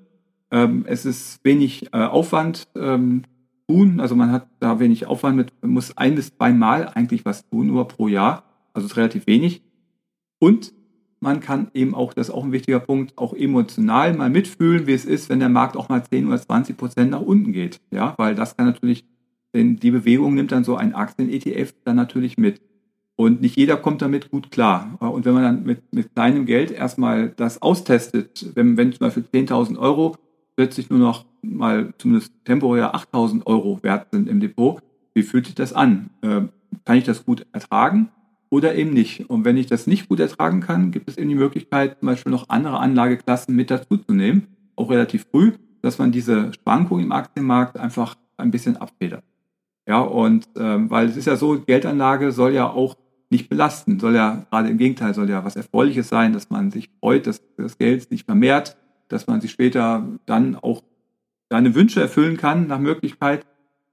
Ähm, 0.49 0.85
es 0.87 1.05
ist 1.05 1.43
wenig 1.43 1.93
äh, 1.93 1.97
Aufwand 1.97 2.69
ähm, 2.75 3.23
tun, 3.67 3.99
also 3.99 4.15
man 4.15 4.31
hat 4.31 4.47
da 4.61 4.79
wenig 4.79 5.05
Aufwand 5.05 5.35
mit, 5.35 5.51
muss 5.61 5.97
ein 5.97 6.15
bis 6.15 6.33
zweimal 6.33 6.87
eigentlich 6.87 7.25
was 7.25 7.45
tun, 7.49 7.67
nur 7.67 7.89
pro 7.89 8.07
Jahr, 8.07 8.43
also 8.73 8.87
ist 8.87 8.95
relativ 8.95 9.27
wenig. 9.27 9.63
Und 10.39 10.73
man 11.19 11.41
kann 11.41 11.71
eben 11.73 11.93
auch, 11.93 12.13
das 12.13 12.29
ist 12.29 12.33
auch 12.33 12.45
ein 12.45 12.53
wichtiger 12.53 12.79
Punkt, 12.79 13.17
auch 13.17 13.33
emotional 13.33 14.13
mal 14.13 14.29
mitfühlen, 14.29 14.87
wie 14.87 14.93
es 14.93 15.03
ist, 15.03 15.27
wenn 15.27 15.39
der 15.39 15.49
Markt 15.49 15.75
auch 15.75 15.89
mal 15.89 16.03
10 16.03 16.27
oder 16.27 16.39
20 16.39 16.77
Prozent 16.77 17.11
nach 17.11 17.21
unten 17.21 17.51
geht. 17.51 17.81
Ja, 17.91 18.13
weil 18.17 18.35
das 18.35 18.55
kann 18.55 18.65
natürlich, 18.65 19.05
denn 19.53 19.75
die 19.75 19.91
Bewegung 19.91 20.35
nimmt 20.35 20.53
dann 20.53 20.63
so 20.63 20.77
ein 20.77 20.93
Aktien-ETF 20.93 21.73
dann 21.83 21.97
natürlich 21.97 22.37
mit. 22.37 22.61
Und 23.17 23.41
nicht 23.41 23.55
jeder 23.55 23.77
kommt 23.77 24.01
damit 24.01 24.29
gut 24.29 24.51
klar. 24.51 24.97
Und 24.99 25.25
wenn 25.25 25.33
man 25.33 25.43
dann 25.43 25.63
mit, 25.63 25.93
mit 25.93 26.13
kleinem 26.13 26.45
Geld 26.45 26.71
erstmal 26.71 27.29
das 27.29 27.61
austestet, 27.61 28.51
wenn, 28.55 28.75
wenn 28.75 28.91
zum 28.91 28.99
Beispiel 28.99 29.23
10.000 29.33 29.77
Euro 29.77 30.17
plötzlich 30.55 30.89
nur 30.89 30.99
noch 30.99 31.25
mal 31.41 31.93
zumindest 31.97 32.33
temporär 32.43 32.93
8.000 32.95 33.45
Euro 33.45 33.79
wert 33.83 34.07
sind 34.11 34.27
im 34.27 34.39
Depot, 34.39 34.81
wie 35.13 35.23
fühlt 35.23 35.45
sich 35.45 35.55
das 35.55 35.71
an? 35.71 36.09
Äh, 36.21 36.41
kann 36.83 36.97
ich 36.97 37.05
das 37.05 37.25
gut 37.25 37.45
ertragen 37.53 38.09
oder 38.49 38.75
eben 38.75 38.91
nicht? 38.91 39.29
Und 39.29 39.45
wenn 39.45 39.57
ich 39.57 39.67
das 39.67 39.87
nicht 39.87 40.09
gut 40.09 40.19
ertragen 40.19 40.59
kann, 40.59 40.91
gibt 40.91 41.09
es 41.09 41.17
eben 41.17 41.29
die 41.29 41.35
Möglichkeit, 41.35 41.99
zum 41.99 42.07
Beispiel 42.07 42.31
noch 42.31 42.49
andere 42.49 42.79
Anlageklassen 42.79 43.55
mit 43.55 43.71
dazuzunehmen, 43.71 44.47
auch 44.75 44.89
relativ 44.89 45.25
früh, 45.31 45.53
dass 45.81 45.99
man 45.99 46.11
diese 46.11 46.51
Schwankung 46.53 46.99
im 46.99 47.13
Aktienmarkt 47.13 47.77
einfach 47.77 48.15
ein 48.37 48.51
bisschen 48.51 48.75
abfedert. 48.75 49.23
Ja, 49.87 50.01
und 50.01 50.47
ähm, 50.57 50.89
weil 50.89 51.07
es 51.07 51.15
ist 51.15 51.25
ja 51.25 51.35
so, 51.35 51.59
Geldanlage 51.59 52.31
soll 52.31 52.53
ja 52.53 52.69
auch 52.69 52.95
nicht 53.29 53.49
belasten. 53.49 53.99
Soll 53.99 54.15
ja 54.15 54.45
gerade 54.49 54.69
im 54.69 54.77
Gegenteil, 54.77 55.13
soll 55.13 55.29
ja 55.29 55.43
was 55.43 55.55
Erfreuliches 55.55 56.09
sein, 56.09 56.33
dass 56.33 56.49
man 56.49 56.71
sich 56.71 56.89
freut, 56.99 57.27
dass 57.27 57.41
das 57.57 57.77
Geld 57.77 58.09
sich 58.09 58.23
vermehrt, 58.23 58.77
dass 59.07 59.27
man 59.27 59.41
sich 59.41 59.51
später 59.51 60.07
dann 60.25 60.55
auch 60.55 60.83
seine 61.49 61.75
Wünsche 61.75 62.01
erfüllen 62.01 62.37
kann 62.37 62.67
nach 62.67 62.79
Möglichkeit. 62.79 63.45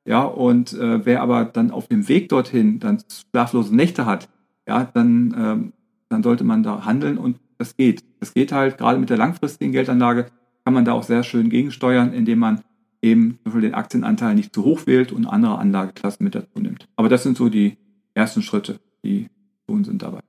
Ja, 0.05 0.23
und 0.25 0.73
äh, 0.73 1.05
wer 1.07 1.23
aber 1.23 1.45
dann 1.45 1.71
auf 1.71 1.87
dem 1.87 2.09
Weg 2.09 2.29
dorthin 2.29 2.81
dann 2.81 3.03
schlaflose 3.31 3.75
Nächte 3.75 4.05
hat, 4.05 4.29
ja, 4.67 4.85
dann, 4.85 5.35
ähm, 5.37 5.73
dann 6.09 6.23
sollte 6.23 6.45
man 6.45 6.63
da 6.63 6.85
handeln 6.85 7.19
und 7.19 7.39
das 7.59 7.77
geht. 7.77 8.03
Das 8.21 8.35
geht 8.35 8.53
halt 8.53 8.79
gerade 8.79 8.99
mit 8.99 9.11
der 9.11 9.17
langfristigen 9.17 9.73
Geldanlage, 9.73 10.27
kann 10.65 10.75
man 10.75 10.85
da 10.85 10.93
auch 10.93 11.05
sehr 11.05 11.23
schön 11.23 11.51
gegensteuern, 11.51 12.13
indem 12.13 12.41
man 12.41 12.63
eben 13.01 13.39
für 13.49 13.61
den 13.61 13.75
Aktienanteil 13.75 14.35
nicht 14.35 14.55
zu 14.55 14.65
hoch 14.65 14.87
wählt 14.87 15.13
und 15.13 15.27
andere 15.27 15.59
Anlageklassen 15.59 16.25
mit 16.25 16.35
dazu 16.35 16.59
nimmt. 16.59 16.89
Aber 16.97 17.09
das 17.09 17.23
sind 17.23 17.37
so 17.37 17.49
die 17.49 17.77
ersten 18.15 18.43
Schritte 18.43 18.79
die 19.05 19.29
tun 19.67 19.85
sind 19.85 20.03
dabei. 20.03 20.21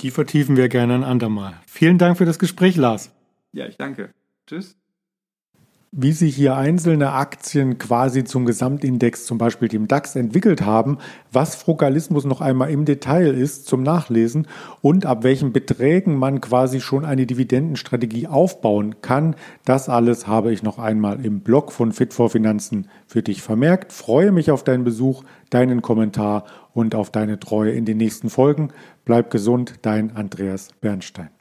Die 0.00 0.10
vertiefen 0.10 0.56
wir 0.56 0.68
gerne 0.68 0.94
ein 0.94 1.04
andermal. 1.04 1.54
Vielen 1.66 1.98
Dank 1.98 2.16
für 2.18 2.24
das 2.24 2.38
Gespräch, 2.38 2.76
Lars. 2.76 3.12
Ja, 3.52 3.66
ich 3.66 3.76
danke. 3.76 4.14
Tschüss 4.46 4.79
wie 5.92 6.12
sich 6.12 6.36
hier 6.36 6.54
einzelne 6.54 7.12
Aktien 7.12 7.78
quasi 7.78 8.22
zum 8.22 8.46
Gesamtindex, 8.46 9.24
zum 9.24 9.38
Beispiel 9.38 9.66
dem 9.66 9.88
DAX, 9.88 10.14
entwickelt 10.14 10.62
haben, 10.62 10.98
was 11.32 11.56
Frugalismus 11.56 12.24
noch 12.24 12.40
einmal 12.40 12.70
im 12.70 12.84
Detail 12.84 13.34
ist 13.34 13.66
zum 13.66 13.82
Nachlesen 13.82 14.46
und 14.82 15.04
ab 15.04 15.24
welchen 15.24 15.52
Beträgen 15.52 16.14
man 16.16 16.40
quasi 16.40 16.80
schon 16.80 17.04
eine 17.04 17.26
Dividendenstrategie 17.26 18.28
aufbauen 18.28 19.02
kann. 19.02 19.34
Das 19.64 19.88
alles 19.88 20.28
habe 20.28 20.52
ich 20.52 20.62
noch 20.62 20.78
einmal 20.78 21.24
im 21.24 21.40
Blog 21.40 21.72
von 21.72 21.90
Fit 21.90 22.14
for 22.14 22.30
Finanzen 22.30 22.86
für 23.08 23.22
dich 23.22 23.42
vermerkt. 23.42 23.92
Freue 23.92 24.30
mich 24.30 24.52
auf 24.52 24.62
deinen 24.62 24.84
Besuch, 24.84 25.24
deinen 25.50 25.82
Kommentar 25.82 26.44
und 26.72 26.94
auf 26.94 27.10
deine 27.10 27.40
Treue 27.40 27.72
in 27.72 27.84
den 27.84 27.96
nächsten 27.96 28.30
Folgen. 28.30 28.68
Bleib 29.04 29.32
gesund, 29.32 29.74
dein 29.82 30.14
Andreas 30.14 30.68
Bernstein. 30.80 31.39